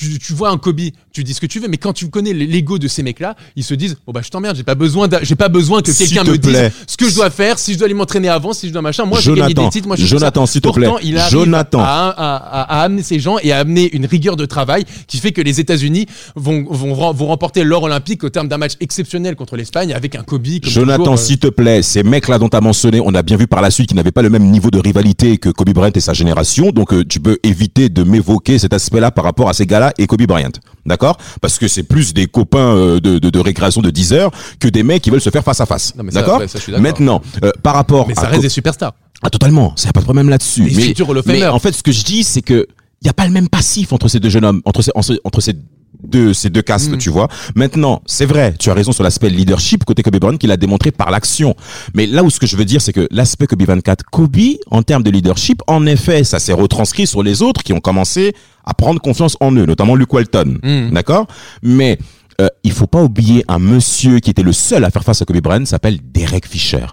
tu, 0.00 0.18
tu 0.18 0.32
vois 0.32 0.48
un 0.48 0.56
Kobe, 0.56 0.80
tu 1.12 1.24
dis 1.24 1.34
ce 1.34 1.40
que 1.40 1.46
tu 1.46 1.60
veux, 1.60 1.68
mais 1.68 1.76
quand 1.76 1.92
tu 1.92 2.08
connais 2.08 2.32
l'ego 2.32 2.78
de 2.78 2.88
ces 2.88 3.02
mecs-là, 3.02 3.36
ils 3.54 3.64
se 3.64 3.74
disent, 3.74 3.98
bon 4.06 4.12
bah 4.12 4.22
je 4.24 4.30
t'emmerde, 4.30 4.56
j'ai 4.56 4.62
pas 4.62 4.74
besoin, 4.74 5.08
j'ai 5.20 5.34
pas 5.34 5.50
besoin 5.50 5.82
que 5.82 5.90
quelqu'un 5.92 6.24
me 6.24 6.38
dise 6.38 6.70
ce 6.86 6.96
que 6.96 7.08
je 7.10 7.14
dois 7.14 7.28
faire, 7.28 7.58
si 7.58 7.74
je 7.74 7.78
dois 7.78 7.84
aller 7.84 7.92
m'entraîner 7.94 8.30
avant, 8.30 8.54
si 8.54 8.66
je 8.68 8.72
dois 8.72 8.80
machin. 8.80 9.04
Moi, 9.04 9.20
je 9.20 9.30
gagne 9.30 9.40
Jonathan, 9.50 9.64
des 9.64 9.70
titres, 9.70 9.86
moi 9.88 9.96
je 9.96 10.06
Jonathan, 10.06 10.46
s'il 10.46 10.62
te 10.62 10.70
plaît. 10.70 10.88
il 11.02 11.18
arrive 11.18 11.30
Jonathan. 11.32 11.80
À, 11.80 11.84
à- 11.84 12.36
à- 12.36 12.80
à 12.80 12.82
amener 12.82 13.02
ces 13.02 13.20
gens 13.20 13.36
et 13.42 13.52
à 13.52 13.58
amener 13.58 13.94
une 13.94 14.06
rigueur 14.06 14.36
de 14.36 14.46
travail 14.46 14.84
qui 15.06 15.18
fait 15.18 15.32
que 15.32 15.42
les 15.42 15.60
États-Unis 15.60 16.06
vont, 16.34 16.64
vont, 16.70 17.12
vont, 17.12 17.26
remporter 17.26 17.62
l'or 17.62 17.82
olympique 17.82 18.24
au 18.24 18.30
terme 18.30 18.48
d'un 18.48 18.56
match 18.58 18.72
exceptionnel 18.80 19.36
contre 19.36 19.56
l'Espagne 19.56 19.92
avec 19.92 20.14
un 20.14 20.22
Kobe. 20.22 20.46
Comme 20.62 20.70
Jonathan, 20.70 21.12
euh, 21.12 21.16
s'il 21.18 21.38
te 21.38 21.48
plaît, 21.48 21.82
ces 21.82 22.02
mecs-là 22.02 22.38
dont 22.38 22.48
tu 22.48 22.56
as 22.56 22.62
mentionné, 22.62 23.00
on 23.04 23.14
a 23.14 23.22
bien 23.22 23.36
vu 23.36 23.46
par 23.46 23.60
la 23.60 23.70
suite 23.70 23.88
qu'ils 23.88 23.96
n'avaient 23.96 24.10
pas 24.12 24.22
le 24.22 24.30
même 24.30 24.50
niveau 24.50 24.70
de 24.70 24.78
rivalité 24.78 25.36
que 25.36 25.50
Kobe 25.50 25.70
Bryant 25.74 25.92
et 25.94 26.00
sa 26.00 26.14
génération. 26.14 26.70
Donc, 26.70 26.94
euh, 26.94 27.04
tu 27.06 27.20
peux 27.20 27.38
éviter 27.42 27.90
de 27.90 28.02
m'évoquer 28.02 28.58
cet 28.58 28.72
aspect-là 28.72 29.10
par 29.10 29.24
rapport 29.24 29.50
à 29.50 29.52
ces 29.52 29.66
gars-là 29.66 29.89
et 29.98 30.06
Kobe 30.06 30.22
Bryant. 30.26 30.50
D'accord? 30.86 31.16
Parce 31.40 31.58
que 31.58 31.68
c'est 31.68 31.82
plus 31.82 32.14
des 32.14 32.26
copains 32.26 32.74
euh, 32.76 33.00
de, 33.00 33.18
de, 33.18 33.30
de 33.30 33.38
récréation 33.38 33.80
de 33.82 33.90
10 33.90 34.12
heures 34.12 34.30
que 34.58 34.68
des 34.68 34.82
mecs 34.82 35.02
qui 35.02 35.10
veulent 35.10 35.20
se 35.20 35.30
faire 35.30 35.44
face 35.44 35.60
à 35.60 35.66
face. 35.66 35.92
Mais 36.02 36.10
D'accord? 36.12 36.42
Maintenant, 36.78 37.20
euh, 37.44 37.50
par 37.62 37.74
rapport 37.74 38.06
Mais 38.08 38.12
à 38.18 38.20
ça 38.22 38.26
reste 38.28 38.36
Co- 38.36 38.42
des 38.42 38.48
superstars. 38.48 38.92
Ah, 39.22 39.30
totalement. 39.30 39.72
Ça 39.76 39.86
y 39.86 39.90
a 39.90 39.92
pas 39.92 40.00
de 40.00 40.04
problème 40.04 40.28
là-dessus. 40.30 40.62
Des 40.64 40.74
Mais, 40.74 40.94
mais 41.08 41.22
Famers. 41.22 41.54
en 41.54 41.58
fait, 41.58 41.72
ce 41.72 41.82
que 41.82 41.92
je 41.92 42.02
dis, 42.04 42.24
c'est 42.24 42.42
que 42.42 42.66
il 43.02 43.06
y 43.06 43.10
a 43.10 43.14
pas 43.14 43.26
le 43.26 43.32
même 43.32 43.48
passif 43.48 43.92
entre 43.92 44.08
ces 44.08 44.20
deux 44.20 44.28
jeunes 44.30 44.44
hommes, 44.44 44.62
entre 44.64 44.82
ces, 44.82 44.90
entre 45.24 45.40
ces 45.40 45.54
deux, 46.02 46.32
ces 46.32 46.48
deux 46.50 46.62
castes, 46.62 46.90
Mm. 46.92 46.98
tu 46.98 47.10
vois. 47.10 47.28
Maintenant, 47.54 48.02
c'est 48.06 48.24
vrai, 48.26 48.54
tu 48.58 48.70
as 48.70 48.74
raison 48.74 48.92
sur 48.92 49.02
l'aspect 49.04 49.28
leadership 49.28 49.84
côté 49.84 50.02
Kobe 50.02 50.16
Bryant 50.18 50.36
qu'il 50.38 50.50
a 50.50 50.56
démontré 50.56 50.90
par 50.90 51.10
l'action. 51.10 51.54
Mais 51.94 52.06
là 52.06 52.22
où 52.24 52.30
ce 52.30 52.40
que 52.40 52.46
je 52.46 52.56
veux 52.56 52.64
dire, 52.64 52.80
c'est 52.80 52.92
que 52.92 53.06
l'aspect 53.10 53.46
Kobe 53.46 53.62
24, 53.62 54.04
Kobe, 54.10 54.36
en 54.70 54.82
termes 54.82 55.02
de 55.02 55.10
leadership, 55.10 55.62
en 55.66 55.84
effet, 55.86 56.24
ça 56.24 56.38
s'est 56.38 56.52
retranscrit 56.54 57.06
sur 57.06 57.22
les 57.22 57.42
autres 57.42 57.62
qui 57.62 57.72
ont 57.72 57.80
commencé 57.80 58.34
à 58.64 58.72
prendre 58.74 59.00
confiance 59.00 59.36
en 59.40 59.52
eux, 59.52 59.66
notamment 59.66 59.94
Luke 59.94 60.12
Walton. 60.12 60.58
Mm. 60.62 60.90
D'accord? 60.92 61.26
Mais, 61.62 61.98
euh, 62.40 62.48
il 62.64 62.72
faut 62.72 62.86
pas 62.86 63.02
oublier 63.02 63.44
un 63.48 63.58
monsieur 63.58 64.18
qui 64.20 64.30
était 64.30 64.42
le 64.42 64.52
seul 64.52 64.84
à 64.84 64.90
faire 64.90 65.04
face 65.04 65.20
à 65.20 65.24
Kobe 65.26 65.40
Bryant, 65.42 65.66
s'appelle 65.66 65.98
Derek 66.02 66.46
Fisher. 66.46 66.86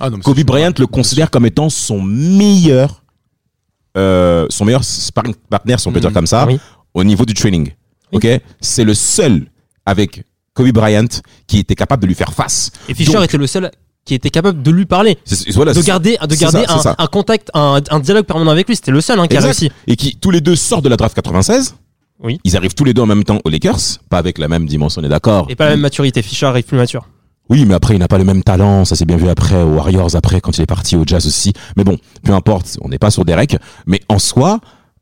Ah, 0.00 0.10
non, 0.10 0.18
Kobe 0.18 0.40
Bryant 0.44 0.72
le 0.78 0.86
considère 0.86 1.30
comme 1.30 1.46
étant 1.46 1.68
son 1.68 2.00
meilleur, 2.02 3.02
euh, 3.96 4.46
son 4.50 4.64
meilleur 4.64 4.82
sparring 4.84 5.34
partner, 5.48 5.76
si 5.78 5.86
on 5.88 5.92
peut 5.92 5.98
Mhm. 5.98 6.02
dire 6.06 6.12
comme 6.12 6.26
ça, 6.26 6.46
Oui. 6.46 6.58
au 6.94 7.04
niveau 7.04 7.24
du 7.24 7.34
training. 7.34 7.70
Ok, 8.12 8.26
c'est 8.60 8.84
le 8.84 8.94
seul 8.94 9.46
avec 9.86 10.24
Kobe 10.54 10.70
Bryant 10.72 11.06
qui 11.46 11.58
était 11.58 11.74
capable 11.74 12.02
de 12.02 12.06
lui 12.08 12.14
faire 12.14 12.32
face. 12.32 12.70
Et 12.88 12.94
Fischer 12.94 13.12
Donc- 13.14 13.24
était 13.24 13.38
le 13.38 13.46
seul 13.46 13.70
qui 14.04 14.14
était 14.14 14.30
capable 14.30 14.62
de 14.62 14.70
lui 14.70 14.86
parler. 14.86 15.18
Voilà, 15.54 15.72
De 15.74 15.82
garder, 15.82 16.16
de 16.26 16.34
ça, 16.34 16.96
un, 16.98 17.04
un 17.04 17.06
contact, 17.06 17.50
un, 17.54 17.80
un 17.90 18.00
dialogue 18.00 18.24
permanent 18.24 18.50
avec 18.50 18.66
lui. 18.66 18.74
C'était 18.74 18.90
le 18.90 19.00
seul 19.00 19.20
hein, 19.20 19.26
qui 19.28 19.34
a 19.36 19.40
Exact. 19.40 19.48
réussi. 19.48 19.70
Et 19.86 19.94
qui 19.96 20.16
tous 20.16 20.30
les 20.30 20.40
deux 20.40 20.56
sortent 20.56 20.84
de 20.84 20.88
la 20.88 20.96
draft 20.96 21.14
96. 21.14 21.76
Oui. 22.22 22.40
Ils 22.44 22.56
arrivent 22.56 22.74
tous 22.74 22.84
les 22.84 22.92
deux 22.94 23.02
en 23.02 23.06
même 23.06 23.24
temps 23.24 23.38
aux 23.44 23.48
Lakers, 23.50 23.78
pas 24.08 24.18
avec 24.18 24.38
la 24.38 24.48
même 24.48 24.66
dimension, 24.66 25.00
on 25.00 25.04
est 25.04 25.08
d'accord. 25.08 25.46
Et 25.48 25.54
pas 25.54 25.64
la 25.66 25.70
même 25.72 25.80
maturité. 25.80 26.20
Fischer 26.22 26.46
arrive 26.46 26.64
plus 26.64 26.76
mature. 26.76 27.06
Oui, 27.48 27.64
mais 27.64 27.74
après, 27.74 27.94
il 27.94 27.98
n'a 27.98 28.08
pas 28.08 28.18
le 28.18 28.24
même 28.24 28.42
talent. 28.42 28.84
Ça 28.84 28.94
s'est 28.94 29.04
bien 29.06 29.16
vu 29.16 29.28
après 29.28 29.56
aux 29.62 29.74
Warriors, 29.74 30.14
après, 30.16 30.40
quand 30.40 30.56
il 30.56 30.62
est 30.62 30.66
parti 30.66 30.96
au 30.96 31.02
Jazz 31.06 31.26
aussi. 31.26 31.52
Mais 31.76 31.84
bon, 31.84 31.96
peu 32.22 32.32
importe, 32.32 32.78
on 32.82 32.88
n'est 32.88 32.98
pas 32.98 33.10
sur 33.10 33.24
Derek. 33.24 33.56
Mais 33.86 34.00
en 34.08 34.18
soi, 34.18 34.60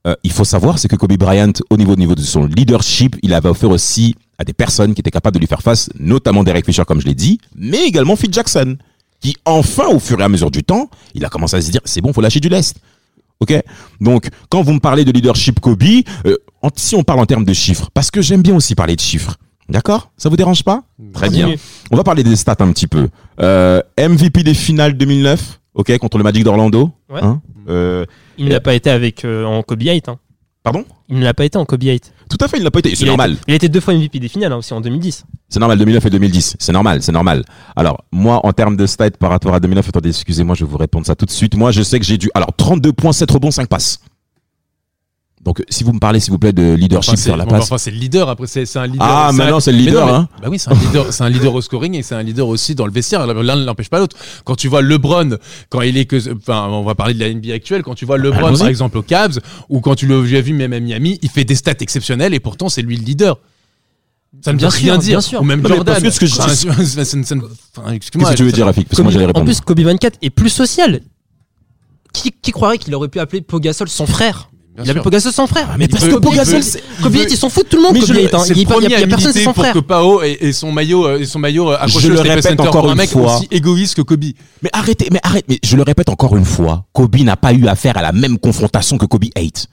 euh, 0.08 0.14
il 0.24 0.32
faut 0.32 0.44
savoir, 0.44 0.78
c'est 0.78 0.88
que 0.88 0.96
Kobe 0.96 1.16
Bryant, 1.18 1.52
au 1.70 1.76
niveau, 1.76 1.92
au 1.92 1.96
niveau 1.96 2.14
de 2.14 2.22
son 2.22 2.46
leadership, 2.46 3.16
il 3.22 3.34
avait 3.34 3.48
offert 3.48 3.70
aussi 3.70 4.14
à 4.38 4.44
des 4.44 4.52
personnes 4.52 4.94
qui 4.94 5.00
étaient 5.00 5.10
capables 5.10 5.34
de 5.34 5.40
lui 5.40 5.46
faire 5.46 5.62
face, 5.62 5.90
notamment 5.98 6.44
Derek 6.44 6.64
Fisher, 6.64 6.84
comme 6.86 7.00
je 7.00 7.06
l'ai 7.06 7.14
dit, 7.14 7.38
mais 7.54 7.84
également 7.86 8.16
Phil 8.16 8.32
Jackson, 8.32 8.76
qui 9.20 9.36
enfin, 9.44 9.86
au 9.88 9.98
fur 9.98 10.18
et 10.20 10.22
à 10.22 10.28
mesure 10.28 10.50
du 10.50 10.62
temps, 10.62 10.88
il 11.14 11.24
a 11.24 11.28
commencé 11.28 11.56
à 11.56 11.60
se 11.60 11.70
dire, 11.70 11.80
c'est 11.84 12.00
bon, 12.00 12.12
faut 12.12 12.20
lâcher 12.20 12.40
du 12.40 12.48
lest. 12.48 12.76
Ok? 13.40 13.54
Donc, 14.00 14.28
quand 14.48 14.62
vous 14.62 14.72
me 14.72 14.80
parlez 14.80 15.04
de 15.04 15.12
leadership 15.12 15.60
Kobe, 15.60 15.82
euh, 16.26 16.36
si 16.76 16.94
on 16.96 17.02
parle 17.02 17.20
en 17.20 17.26
termes 17.26 17.44
de 17.44 17.52
chiffres, 17.52 17.90
parce 17.92 18.10
que 18.10 18.22
j'aime 18.22 18.42
bien 18.42 18.54
aussi 18.54 18.74
parler 18.74 18.96
de 18.96 19.00
chiffres. 19.00 19.36
D'accord? 19.68 20.10
Ça 20.16 20.28
vous 20.28 20.36
dérange 20.36 20.64
pas? 20.64 20.82
Très 21.12 21.28
bien. 21.28 21.54
On 21.90 21.96
va 21.96 22.02
parler 22.02 22.24
des 22.24 22.36
stats 22.36 22.56
un 22.60 22.72
petit 22.72 22.86
peu. 22.86 23.08
Euh, 23.40 23.82
MVP 23.98 24.42
des 24.42 24.54
finales 24.54 24.96
2009, 24.96 25.60
ok, 25.78 25.96
contre 25.98 26.18
le 26.18 26.24
Magic 26.24 26.44
d'Orlando. 26.44 26.90
Ouais. 27.08 27.20
Hein 27.22 27.40
Euh, 27.68 28.04
Il 28.36 28.44
ne 28.46 28.50
l'a 28.50 28.60
pas 28.60 28.74
été 28.74 28.90
avec 28.90 29.24
euh, 29.24 29.44
en 29.44 29.62
Kobe 29.62 29.82
8. 29.82 30.08
Hein. 30.08 30.18
pardon? 30.62 30.84
Il 31.08 31.18
ne 31.18 31.24
l'a 31.24 31.32
pas 31.32 31.44
été 31.46 31.56
en 31.56 31.64
Kobe 31.64 31.82
8. 31.82 32.12
Tout 32.28 32.36
à 32.42 32.48
fait, 32.48 32.58
il 32.58 32.62
n'a 32.64 32.70
pas 32.70 32.80
été. 32.80 32.94
C'est 32.94 33.06
normal. 33.06 33.32
été- 33.32 33.42
il 33.48 33.52
a 33.52 33.56
été 33.56 33.68
deux 33.70 33.80
fois 33.80 33.94
MVP 33.94 34.18
des 34.20 34.28
finales 34.28 34.52
hein, 34.52 34.56
aussi 34.56 34.74
en 34.74 34.80
2010. 34.82 35.24
C'est 35.48 35.60
normal, 35.60 35.78
2009 35.78 36.04
et 36.04 36.10
2010. 36.10 36.56
C'est 36.58 36.72
normal, 36.72 37.02
c'est 37.02 37.12
normal. 37.12 37.42
Alors, 37.74 38.04
moi, 38.12 38.44
en 38.44 38.52
termes 38.52 38.76
de 38.76 38.84
stats 38.86 39.12
par 39.12 39.30
rapport 39.30 39.54
à 39.54 39.60
2009, 39.60 39.88
attendez, 39.88 40.10
excusez-moi, 40.10 40.54
je 40.54 40.64
vais 40.66 40.70
vous 40.70 40.76
répondre 40.76 41.06
ça 41.06 41.14
tout 41.14 41.24
de 41.24 41.30
suite. 41.30 41.56
Moi, 41.56 41.70
je 41.70 41.80
sais 41.82 41.98
que 41.98 42.04
j'ai 42.04 42.18
dû. 42.18 42.30
Alors, 42.34 42.50
32 42.54 42.92
points, 42.92 43.12
7 43.12 43.30
rebonds, 43.30 43.50
5 43.50 43.66
passes. 43.68 44.00
Donc, 45.44 45.62
si 45.68 45.84
vous 45.84 45.92
me 45.92 46.00
parlez, 46.00 46.18
s'il 46.20 46.32
vous 46.32 46.38
plaît, 46.38 46.52
de 46.52 46.74
leadership 46.74 47.14
Enfin, 47.14 47.22
sur 47.22 47.36
la 47.36 47.46
passe. 47.46 47.62
enfin, 47.62 47.78
c'est 47.78 47.90
le 47.92 47.96
leader. 47.96 48.28
Après, 48.28 48.46
c'est 48.46 48.76
un 48.76 48.86
leader. 48.86 49.06
Ah, 49.08 49.30
maintenant, 49.32 49.60
c'est 49.60 49.70
le 49.72 49.78
Mais 49.78 49.84
leader, 49.84 50.06
non, 50.06 50.12
mais- 50.12 50.18
hein. 50.18 50.28
Bah 50.42 50.48
oui, 50.50 50.58
c'est 50.58 50.70
un 50.70 50.74
leader, 50.74 51.12
c'est 51.12 51.22
un 51.24 51.28
leader 51.28 51.54
au 51.54 51.60
scoring 51.60 51.94
et 51.94 52.02
c'est 52.02 52.16
un 52.16 52.22
leader 52.22 52.48
aussi 52.48 52.74
dans 52.74 52.86
le 52.86 52.92
vestiaire. 52.92 53.26
L'un 53.26 53.56
ne 53.56 53.64
l'empêche 53.64 53.88
pas 53.88 53.98
l'autre. 54.00 54.16
Quand 54.44 54.56
tu 54.56 54.68
vois 54.68 54.82
LeBron, 54.82 55.36
quand 55.70 55.80
il 55.82 55.96
est 55.96 56.06
que, 56.06 56.16
enfin, 56.36 56.66
on 56.68 56.82
va 56.82 56.94
parler 56.96 57.14
de 57.14 57.20
la 57.20 57.28
NBA 57.32 57.54
actuelle. 57.54 57.82
Quand 57.82 57.94
tu 57.94 58.04
vois 58.04 58.18
LeBron, 58.18 58.56
par 58.58 58.66
exemple, 58.68 58.98
au 58.98 59.02
Cavs, 59.02 59.38
ou 59.68 59.80
quand 59.80 59.94
tu 59.94 60.06
l'as 60.06 60.40
vu 60.40 60.52
même 60.52 60.72
à 60.72 60.80
Miami, 60.80 61.18
il 61.22 61.30
fait 61.30 61.44
des 61.44 61.54
stats 61.54 61.72
exceptionnelles 61.80 62.34
et 62.34 62.40
pourtant 62.40 62.68
c'est 62.68 62.82
lui 62.82 62.96
le 62.96 63.04
leader. 63.04 63.38
Ça 64.44 64.52
ne 64.52 64.58
Bien 64.58 64.68
veut 64.68 64.74
sûr, 64.76 64.82
rien 64.84 64.98
dire. 64.98 65.08
bien 65.12 65.20
sûr. 65.22 65.40
Ou 65.40 65.44
même 65.44 65.62
Non, 65.62 65.68
Jordan. 65.70 65.94
parce 66.02 66.02
que 66.02 66.10
ce 66.10 66.20
que 66.20 66.26
je 66.26 66.32
dis- 66.32 66.38
Enfin, 66.40 66.48
ça- 66.84 66.84
ça- 66.84 67.04
ça- 67.04 67.22
ça- 67.22 67.34
enfin, 67.34 67.82
Qu'est-ce 67.84 67.94
excuse-moi, 67.94 68.30
que 68.32 68.36
tu 68.36 68.42
veux 68.42 68.50
ça- 68.50 68.56
dire, 68.56 68.66
Rafik? 68.66 68.86
Parce 68.88 68.96
que 68.98 69.02
Kobe- 69.02 69.04
moi, 69.04 69.12
j'allais 69.12 69.36
en 69.38 69.44
plus, 69.44 69.60
Kobe 69.62 69.80
24 69.80 70.18
est 70.20 70.30
plus 70.30 70.50
social. 70.50 71.00
qui, 72.12 72.32
qui 72.42 72.50
croirait 72.52 72.78
qu'il 72.78 72.94
aurait 72.94 73.08
pu 73.08 73.20
appeler 73.20 73.42
Pogasol 73.42 73.88
son 73.88 74.06
frère? 74.06 74.50
Bien 74.78 74.84
Il 74.84 74.90
appelle 74.90 75.02
sûr. 75.02 75.02
Pogasol 75.02 75.32
son 75.32 75.46
frère. 75.48 75.74
mais 75.76 75.86
il 75.86 75.90
parce 75.90 76.06
que 76.06 76.14
Pogasol, 76.14 76.62
Kobe 77.02 77.16
ils 77.16 77.36
s'en 77.36 77.48
foutent 77.48 77.68
tout 77.68 77.76
le 77.76 77.82
monde. 77.82 77.94
Mais 77.94 78.00
Kobe 78.00 78.16
Yates, 78.16 78.34
hein. 78.34 78.44
Il 78.48 78.58
y 78.58 78.64
le 78.64 79.04
a 79.04 79.06
personne, 79.08 79.32
c'est 79.32 79.42
son 79.44 79.52
pour 79.52 79.62
frère. 79.64 79.74
que 79.74 79.80
Pao 79.80 80.22
et, 80.22 80.38
et 80.40 80.52
son 80.52 80.70
maillot, 80.70 81.06
euh, 81.06 81.18
et 81.18 81.26
son 81.26 81.40
maillot 81.40 81.70
euh, 81.72 81.76
accroché 81.80 82.06
Je 82.06 82.06
au 82.06 82.10
le 82.10 82.16
Staples 82.18 82.30
répète 82.30 82.44
Center 82.44 82.68
encore 82.68 82.82
pour 82.82 82.90
un 82.90 82.94
mec 82.94 83.10
fois. 83.10 83.36
aussi 83.36 83.48
égoïste 83.50 83.96
que 83.96 84.02
Kobe. 84.02 84.24
Mais 84.62 84.70
arrêtez, 84.72 85.08
mais 85.10 85.20
arrête, 85.24 85.44
mais 85.48 85.58
je 85.64 85.76
le 85.76 85.82
répète 85.82 86.08
encore 86.08 86.36
une 86.36 86.44
fois, 86.44 86.84
Kobe 86.92 87.16
n'a 87.16 87.36
pas 87.36 87.52
eu 87.52 87.66
affaire 87.66 87.96
à 87.96 88.02
la 88.02 88.12
même 88.12 88.38
confrontation 88.38 88.98
que 88.98 89.06
Kobe 89.06 89.24
hate. 89.36 89.66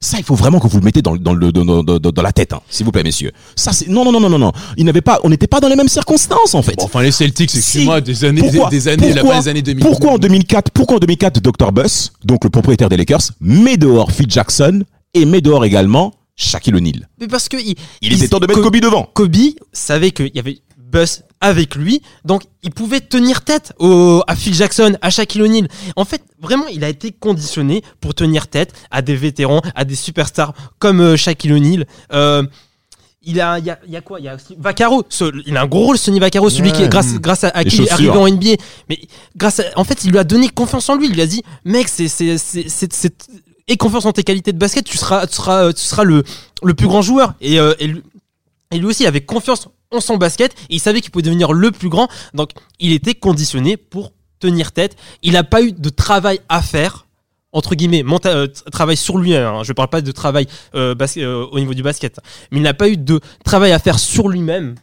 Ça, 0.00 0.18
il 0.18 0.24
faut 0.24 0.34
vraiment 0.34 0.60
que 0.60 0.68
vous 0.68 0.78
le 0.78 0.84
mettez 0.84 1.00
dans, 1.02 1.12
le- 1.12 1.18
dans, 1.18 1.32
le, 1.34 1.50
dans, 1.52 1.64
dans- 1.64 1.82
dans- 1.82 1.98
dans 2.12 2.22
la 2.22 2.32
tête, 2.32 2.52
hein, 2.52 2.60
s'il 2.68 2.84
vous 2.84 2.92
plaît, 2.92 3.02
messieurs. 3.02 3.32
Ça, 3.56 3.72
c'est 3.72 3.88
non, 3.88 4.04
non, 4.04 4.12
non, 4.12 4.20
non, 4.20 4.28
non, 4.28 4.38
non. 4.38 4.52
Il 4.76 4.84
n'avait 4.84 5.00
pas, 5.00 5.20
on 5.24 5.30
n'était 5.30 5.46
pas 5.46 5.58
dans 5.58 5.68
les 5.68 5.76
mêmes 5.76 5.88
circonstances, 5.88 6.54
en 6.54 6.62
fait. 6.62 6.76
Bon, 6.76 6.84
enfin, 6.84 7.02
les 7.02 7.10
Celtics, 7.12 7.50
Si. 7.50 7.58
excuse-moi, 7.58 8.00
des 8.02 8.24
années, 8.24 8.40
Pourquoi 8.42 8.68
des, 8.70 8.76
des 8.76 8.88
années, 8.88 9.08
là-bas, 9.08 9.20
Pourquoi 9.22 9.40
les 9.40 9.48
années 9.48 9.62
2000. 9.62 9.82
Pourquoi 9.84 10.12
en 10.12 10.18
2004, 10.18 10.70
pourquoi 10.72 10.96
en 10.96 11.00
2004, 11.00 11.40
Dr. 11.40 11.72
Buss, 11.72 12.12
donc 12.24 12.44
le 12.44 12.50
propriétaire 12.50 12.88
des 12.90 12.96
Lakers, 12.98 13.22
met 13.40 13.76
dehors 13.78 14.12
Phil 14.12 14.26
Jackson 14.30 14.82
et 15.14 15.24
met 15.24 15.40
dehors 15.40 15.64
également 15.64 16.12
Shaquille 16.36 16.74
O'Neal. 16.76 17.08
Mais 17.18 17.26
parce 17.26 17.48
que 17.48 17.56
il, 17.56 17.74
Il 18.02 18.12
était 18.12 18.28
temps 18.28 18.38
de 18.38 18.46
mettre 18.46 18.60
Co- 18.60 18.66
Kobe 18.70 18.80
devant. 18.80 19.08
Kobe 19.14 19.34
savait 19.72 20.10
qu'il 20.10 20.30
y 20.34 20.38
avait 20.38 20.58
Buzz 20.76 21.22
avec 21.40 21.74
lui, 21.74 22.00
donc 22.24 22.42
il 22.62 22.70
pouvait 22.70 23.00
tenir 23.00 23.42
tête 23.42 23.72
au, 23.78 24.22
à 24.26 24.34
Phil 24.36 24.54
Jackson, 24.54 24.96
à 25.02 25.10
Shaquille 25.10 25.42
O'Neal. 25.42 25.68
En 25.96 26.04
fait, 26.04 26.22
vraiment, 26.40 26.66
il 26.68 26.82
a 26.84 26.88
été 26.88 27.12
conditionné 27.12 27.82
pour 28.00 28.14
tenir 28.14 28.48
tête 28.48 28.72
à 28.90 29.02
des 29.02 29.16
vétérans, 29.16 29.60
à 29.74 29.84
des 29.84 29.96
superstars 29.96 30.54
comme 30.78 31.00
euh, 31.00 31.16
Shaquille 31.16 31.52
O'Neal. 31.52 31.86
Euh, 32.12 32.42
il 33.28 33.40
a, 33.40 33.58
il 33.58 33.64
y 33.66 33.70
a, 33.70 33.78
il 33.86 33.92
y 33.92 33.96
a 33.96 34.00
quoi? 34.00 34.20
Il 34.20 34.24
y 34.24 34.28
a 34.28 34.36
aussi 34.36 34.54
Vaccaro. 34.58 35.02
Ce- 35.08 35.24
il 35.46 35.56
a 35.56 35.62
un 35.62 35.66
gros 35.66 35.86
rôle, 35.86 35.98
Sonny 35.98 36.20
Vaccaro, 36.20 36.48
celui 36.48 36.70
qui 36.70 36.78
est 36.80 36.84
Ouais. 36.84 36.88
grâce, 36.88 37.14
grâce 37.14 37.42
à, 37.44 37.48
à 37.48 37.64
qui 37.64 37.76
il 37.78 37.82
est 37.84 37.90
arrivé 37.92 38.10
en 38.10 38.26
NBA. 38.28 38.52
Mais 38.88 39.00
grâce 39.36 39.58
à, 39.60 39.64
en 39.74 39.82
fait, 39.84 40.04
il 40.04 40.12
lui 40.12 40.18
a 40.18 40.24
donné 40.24 40.48
confiance 40.48 40.88
en 40.88 40.94
lui. 40.96 41.06
Il 41.08 41.12
lui 41.14 41.22
a 41.22 41.26
dit, 41.26 41.42
mec, 41.64 41.88
c'est, 41.88 42.06
c'est, 42.08 42.38
c'est, 42.38 43.26
aie 43.68 43.76
confiance 43.76 44.06
en 44.06 44.12
tes 44.12 44.22
qualités 44.22 44.52
de 44.52 44.58
basket. 44.58 44.84
Tu 44.84 44.96
seras, 44.96 45.26
tu 45.26 45.34
seras, 45.34 45.72
tu 45.72 45.82
seras 45.82 46.04
le, 46.04 46.22
le 46.62 46.74
plus 46.74 46.86
grand 46.86 47.02
joueur. 47.02 47.34
Et, 47.40 47.58
euh, 47.58 47.74
et 47.80 47.88
lui, 47.88 48.02
et 48.70 48.78
lui 48.78 48.86
aussi, 48.86 49.02
il 49.02 49.06
avait 49.06 49.20
confiance 49.24 49.68
son 50.00 50.16
basket 50.16 50.52
et 50.70 50.76
il 50.76 50.80
savait 50.80 51.00
qu'il 51.00 51.10
pouvait 51.10 51.22
devenir 51.22 51.52
le 51.52 51.70
plus 51.70 51.88
grand. 51.88 52.08
Donc, 52.34 52.50
il 52.80 52.92
était 52.92 53.14
conditionné 53.14 53.76
pour 53.76 54.12
tenir 54.38 54.72
tête. 54.72 54.96
Il 55.22 55.32
n'a 55.32 55.44
pas 55.44 55.62
eu 55.62 55.72
de 55.72 55.88
travail 55.88 56.40
à 56.48 56.62
faire, 56.62 57.06
entre 57.52 57.74
guillemets, 57.74 58.04
euh, 58.26 58.46
travail 58.70 58.96
sur 58.96 59.18
lui. 59.18 59.34
hein. 59.34 59.62
Je 59.62 59.70
ne 59.70 59.74
parle 59.74 59.88
pas 59.88 60.00
de 60.00 60.12
travail 60.12 60.46
euh, 60.74 60.94
euh, 61.16 61.46
au 61.50 61.58
niveau 61.58 61.74
du 61.74 61.82
basket, 61.82 62.20
mais 62.50 62.58
il 62.58 62.62
n'a 62.62 62.74
pas 62.74 62.88
eu 62.88 62.96
de 62.96 63.20
travail 63.44 63.72
à 63.72 63.78
faire 63.78 63.98
sur 63.98 64.28
lui-même. 64.28 64.74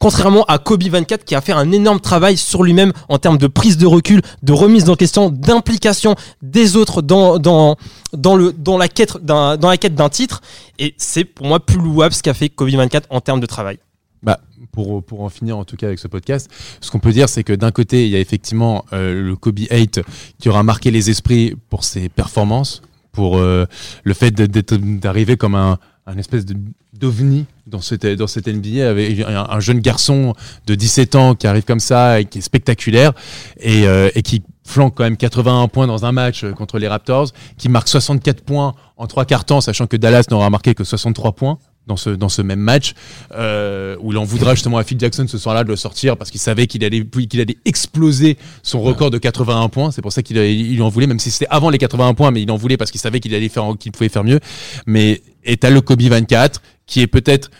Contrairement 0.00 0.44
à 0.44 0.58
Kobe 0.58 0.82
24 0.82 1.24
qui 1.24 1.34
a 1.34 1.40
fait 1.40 1.52
un 1.52 1.72
énorme 1.72 2.00
travail 2.00 2.36
sur 2.36 2.62
lui-même 2.62 2.92
en 3.08 3.18
termes 3.18 3.38
de 3.38 3.46
prise 3.46 3.78
de 3.78 3.86
recul, 3.86 4.20
de 4.42 4.52
remise 4.52 4.90
en 4.90 4.96
question, 4.96 5.30
d'implication 5.30 6.14
des 6.42 6.76
autres 6.76 7.00
dans, 7.00 7.38
dans, 7.38 7.76
dans, 8.12 8.36
le, 8.36 8.52
dans 8.52 8.76
la 8.76 8.88
quête 8.88 9.16
d'un 9.22 10.08
titre. 10.10 10.42
Et 10.78 10.94
c'est 10.98 11.24
pour 11.24 11.46
moi 11.46 11.58
plus 11.58 11.78
louable 11.78 12.12
ce 12.14 12.22
qu'a 12.22 12.34
fait 12.34 12.48
Kobe 12.50 12.68
24 12.70 13.06
en 13.10 13.20
termes 13.20 13.40
de 13.40 13.46
travail. 13.46 13.78
Bah, 14.24 14.40
pour, 14.72 15.04
pour 15.04 15.20
en 15.20 15.28
finir 15.28 15.56
en 15.56 15.64
tout 15.64 15.76
cas 15.76 15.86
avec 15.86 15.98
ce 15.98 16.08
podcast, 16.08 16.50
ce 16.80 16.90
qu'on 16.90 16.98
peut 16.98 17.12
dire, 17.12 17.28
c'est 17.28 17.44
que 17.44 17.52
d'un 17.52 17.70
côté, 17.70 18.06
il 18.06 18.10
y 18.10 18.16
a 18.16 18.20
effectivement 18.20 18.84
euh, 18.92 19.22
le 19.22 19.36
Kobe 19.36 19.60
8 19.70 20.00
qui 20.38 20.48
aura 20.48 20.62
marqué 20.62 20.90
les 20.90 21.10
esprits 21.10 21.54
pour 21.70 21.84
ses 21.84 22.08
performances, 22.08 22.82
pour 23.12 23.38
euh, 23.38 23.66
le 24.02 24.14
fait 24.14 24.32
d'arriver 24.32 25.36
comme 25.36 25.54
un, 25.54 25.78
un 26.06 26.18
espèce 26.18 26.44
d'ovni 26.92 27.46
dans 27.66 27.80
cette, 27.80 28.06
dans 28.06 28.26
cette 28.26 28.48
NBA 28.48 28.88
avec 28.88 29.20
un, 29.20 29.46
un 29.48 29.60
jeune 29.60 29.80
garçon 29.80 30.34
de 30.66 30.74
17 30.74 31.14
ans 31.14 31.34
qui 31.34 31.46
arrive 31.46 31.64
comme 31.64 31.80
ça 31.80 32.20
et 32.20 32.24
qui 32.24 32.38
est 32.38 32.42
spectaculaire 32.42 33.12
et, 33.58 33.86
euh, 33.86 34.10
et 34.14 34.22
qui 34.22 34.42
flanque 34.66 34.94
quand 34.96 35.04
même 35.04 35.16
81 35.16 35.68
points 35.68 35.86
dans 35.86 36.04
un 36.04 36.12
match 36.12 36.44
contre 36.52 36.78
les 36.78 36.88
Raptors, 36.88 37.28
qui 37.58 37.68
marque 37.68 37.88
64 37.88 38.42
points 38.42 38.74
en 38.96 39.06
trois 39.06 39.24
quarts 39.24 39.44
temps, 39.44 39.60
sachant 39.60 39.86
que 39.86 39.96
Dallas 39.96 40.24
n'aura 40.30 40.50
marqué 40.50 40.74
que 40.74 40.84
63 40.84 41.32
points 41.32 41.58
dans 41.86 41.96
ce, 41.96 42.10
dans 42.10 42.28
ce 42.28 42.42
même 42.42 42.60
match, 42.60 42.94
euh, 43.32 43.96
où 44.00 44.12
il 44.12 44.18
en 44.18 44.24
voudra 44.24 44.54
justement 44.54 44.78
à 44.78 44.84
Phil 44.84 44.98
Jackson 44.98 45.26
ce 45.28 45.38
soir-là 45.38 45.64
de 45.64 45.68
le 45.68 45.76
sortir 45.76 46.16
parce 46.16 46.30
qu'il 46.30 46.40
savait 46.40 46.66
qu'il 46.66 46.84
allait, 46.84 47.04
qu'il 47.04 47.40
allait 47.40 47.58
exploser 47.64 48.38
son 48.62 48.80
record 48.80 49.10
de 49.10 49.18
81 49.18 49.68
points. 49.68 49.90
C'est 49.90 50.02
pour 50.02 50.12
ça 50.12 50.22
qu'il 50.22 50.36
il 50.38 50.82
en 50.82 50.88
voulait, 50.88 51.06
même 51.06 51.18
si 51.18 51.30
c'était 51.30 51.50
avant 51.50 51.70
les 51.70 51.78
81 51.78 52.14
points, 52.14 52.30
mais 52.30 52.42
il 52.42 52.50
en 52.50 52.56
voulait 52.56 52.76
parce 52.76 52.90
qu'il 52.90 53.00
savait 53.00 53.20
qu'il 53.20 53.34
allait 53.34 53.48
faire, 53.48 53.74
qu'il 53.78 53.92
pouvait 53.92 54.08
faire 54.08 54.24
mieux. 54.24 54.40
Mais 54.86 55.22
et 55.44 55.56
t'as 55.56 55.70
le 55.70 55.80
Kobe 55.80 56.02
24 56.02 56.62
qui 56.86 57.00
est 57.00 57.06
peut-être 57.06 57.50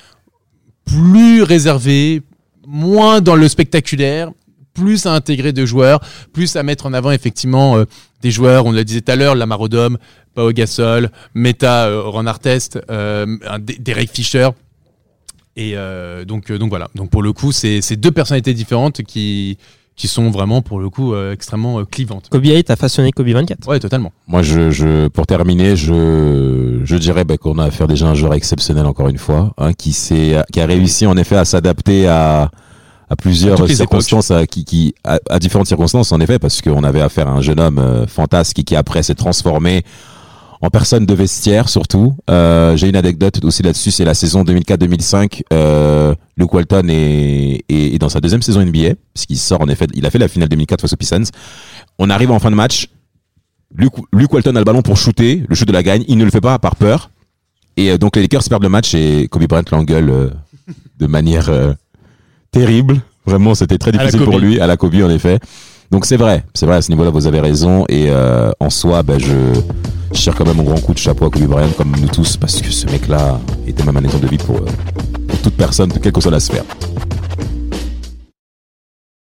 plus 0.84 1.42
réservé, 1.42 2.22
moins 2.66 3.20
dans 3.20 3.36
le 3.36 3.48
spectaculaire, 3.48 4.30
plus 4.74 5.06
à 5.06 5.12
intégrer 5.12 5.52
de 5.52 5.64
joueurs, 5.64 6.00
plus 6.32 6.56
à 6.56 6.62
mettre 6.62 6.86
en 6.86 6.92
avant 6.92 7.10
effectivement 7.10 7.76
euh, 7.76 7.84
des 8.24 8.30
joueurs, 8.30 8.64
on 8.64 8.72
le 8.72 8.84
disait 8.84 9.02
tout 9.02 9.12
à 9.12 9.16
l'heure, 9.16 9.34
Lamar 9.34 9.60
Odom, 9.60 9.98
Pau 10.34 10.50
Gasol, 10.50 11.10
Meta, 11.34 11.88
euh, 11.88 12.02
Ron 12.04 12.26
Artest, 12.26 12.80
euh, 12.90 13.26
Derek 13.78 14.10
Fisher. 14.10 14.48
Et 15.56 15.72
euh, 15.76 16.24
donc, 16.24 16.50
donc 16.50 16.70
voilà. 16.70 16.88
Donc 16.94 17.10
pour 17.10 17.22
le 17.22 17.34
coup, 17.34 17.52
c'est 17.52 17.96
deux 17.96 18.10
personnalités 18.10 18.54
différentes 18.54 19.02
qui, 19.02 19.58
qui 19.94 20.08
sont 20.08 20.30
vraiment 20.30 20.62
pour 20.62 20.80
le 20.80 20.88
coup 20.88 21.12
euh, 21.12 21.34
extrêmement 21.34 21.80
euh, 21.80 21.84
clivantes. 21.84 22.28
Kobe 22.30 22.46
8 22.46 22.70
a 22.70 22.76
façonné 22.76 23.12
Kobe 23.12 23.28
24. 23.28 23.68
Ouais, 23.68 23.78
totalement. 23.78 24.10
Moi, 24.26 24.42
je, 24.42 24.70
je, 24.70 25.08
pour 25.08 25.26
terminer, 25.26 25.76
je, 25.76 26.80
je 26.82 26.96
dirais 26.96 27.24
bah, 27.24 27.36
qu'on 27.36 27.58
a 27.58 27.64
affaire 27.66 27.86
déjà 27.88 28.06
à 28.06 28.10
un 28.12 28.14
joueur 28.14 28.32
exceptionnel 28.32 28.86
encore 28.86 29.08
une 29.08 29.18
fois, 29.18 29.52
hein, 29.58 29.74
qui 29.74 29.92
s'est, 29.92 30.42
qui 30.50 30.60
a 30.62 30.66
réussi 30.66 31.06
en 31.06 31.18
effet 31.18 31.36
à 31.36 31.44
s'adapter 31.44 32.08
à, 32.08 32.50
à 33.10 33.16
plusieurs 33.16 33.62
À 33.62 33.68
circonstances, 33.68 34.30
à, 34.30 34.46
qui, 34.46 34.64
qui, 34.64 34.94
à, 35.04 35.18
à 35.30 35.38
différentes 35.38 35.66
circonstances 35.66 36.12
en 36.12 36.20
effet, 36.20 36.38
parce 36.38 36.60
qu'on 36.62 36.84
avait 36.84 37.00
affaire 37.00 37.28
à 37.28 37.32
un 37.32 37.42
jeune 37.42 37.60
homme 37.60 37.78
euh, 37.78 38.06
fantasque 38.06 38.56
qui, 38.56 38.64
qui 38.64 38.76
après 38.76 39.02
s'est 39.02 39.14
transformé 39.14 39.82
en 40.60 40.70
personne 40.70 41.04
de 41.04 41.14
vestiaire 41.14 41.68
surtout. 41.68 42.14
Euh, 42.30 42.76
J'ai 42.76 42.88
une 42.88 42.96
anecdote 42.96 43.44
aussi 43.44 43.62
là-dessus, 43.62 43.90
c'est 43.90 44.04
la 44.04 44.14
saison 44.14 44.44
2004-2005. 44.44 45.42
Euh, 45.52 46.14
Luke 46.36 46.54
Walton 46.54 46.88
est, 46.88 47.64
est, 47.68 47.94
est 47.94 47.98
dans 47.98 48.08
sa 48.08 48.20
deuxième 48.20 48.40
saison 48.42 48.64
NBA, 48.64 48.94
puisqu'il 49.12 49.36
sort 49.38 49.60
en 49.60 49.68
effet, 49.68 49.86
il 49.94 50.06
a 50.06 50.10
fait 50.10 50.18
la 50.18 50.28
finale 50.28 50.48
2004 50.48 50.80
face 50.80 50.92
aux 50.92 50.96
Pistons. 50.96 51.24
On 51.98 52.08
arrive 52.08 52.30
en 52.30 52.38
fin 52.38 52.50
de 52.50 52.56
match. 52.56 52.88
Luke, 53.76 53.94
Luke 54.12 54.32
Walton 54.32 54.54
a 54.56 54.58
le 54.60 54.64
ballon 54.64 54.82
pour 54.82 54.96
shooter, 54.96 55.44
le 55.48 55.54
shoot 55.54 55.68
de 55.68 55.72
la 55.72 55.82
gagne, 55.82 56.04
il 56.08 56.16
ne 56.16 56.24
le 56.24 56.30
fait 56.30 56.40
pas 56.40 56.58
par 56.58 56.76
peur. 56.76 57.10
Et 57.76 57.90
euh, 57.90 57.98
donc 57.98 58.16
les 58.16 58.22
Lakers 58.22 58.44
perdent 58.48 58.62
le 58.62 58.68
match 58.68 58.94
et 58.94 59.28
Kobe 59.28 59.46
Bryant 59.46 59.64
l'engueule 59.72 60.32
de 60.98 61.06
manière 61.06 61.50
terrible. 62.54 63.00
Vraiment, 63.26 63.54
c'était 63.54 63.78
très 63.78 63.92
difficile 63.92 64.20
pour 64.20 64.38
lui, 64.38 64.60
à 64.60 64.66
la 64.66 64.76
Kobe 64.76 64.94
en 65.02 65.10
effet. 65.10 65.38
Donc 65.90 66.06
c'est 66.06 66.16
vrai, 66.16 66.44
c'est 66.54 66.66
vrai 66.66 66.76
à 66.76 66.82
ce 66.82 66.90
niveau-là, 66.90 67.10
vous 67.10 67.26
avez 67.26 67.40
raison. 67.40 67.84
Et 67.88 68.06
euh, 68.08 68.50
en 68.60 68.70
soi, 68.70 69.02
ben, 69.02 69.18
je, 69.18 69.34
je 70.12 70.20
tire 70.20 70.34
quand 70.34 70.46
même 70.46 70.60
un 70.60 70.62
grand 70.62 70.80
coup 70.80 70.94
de 70.94 70.98
chapeau 70.98 71.26
à 71.26 71.30
Kobe 71.30 71.44
Bryant, 71.44 71.70
comme 71.76 71.94
nous 72.00 72.08
tous, 72.08 72.36
parce 72.36 72.60
que 72.60 72.70
ce 72.70 72.86
mec-là 72.86 73.40
était 73.66 73.82
même 73.84 73.96
un 73.96 74.04
exemple 74.04 74.24
de 74.24 74.30
vie 74.30 74.38
pour, 74.38 74.56
euh, 74.56 74.66
pour 75.28 75.38
toute 75.40 75.54
personne, 75.54 75.92
quelle 76.02 76.12
que 76.12 76.20
soit 76.20 76.30
la 76.30 76.40
sphère. 76.40 76.64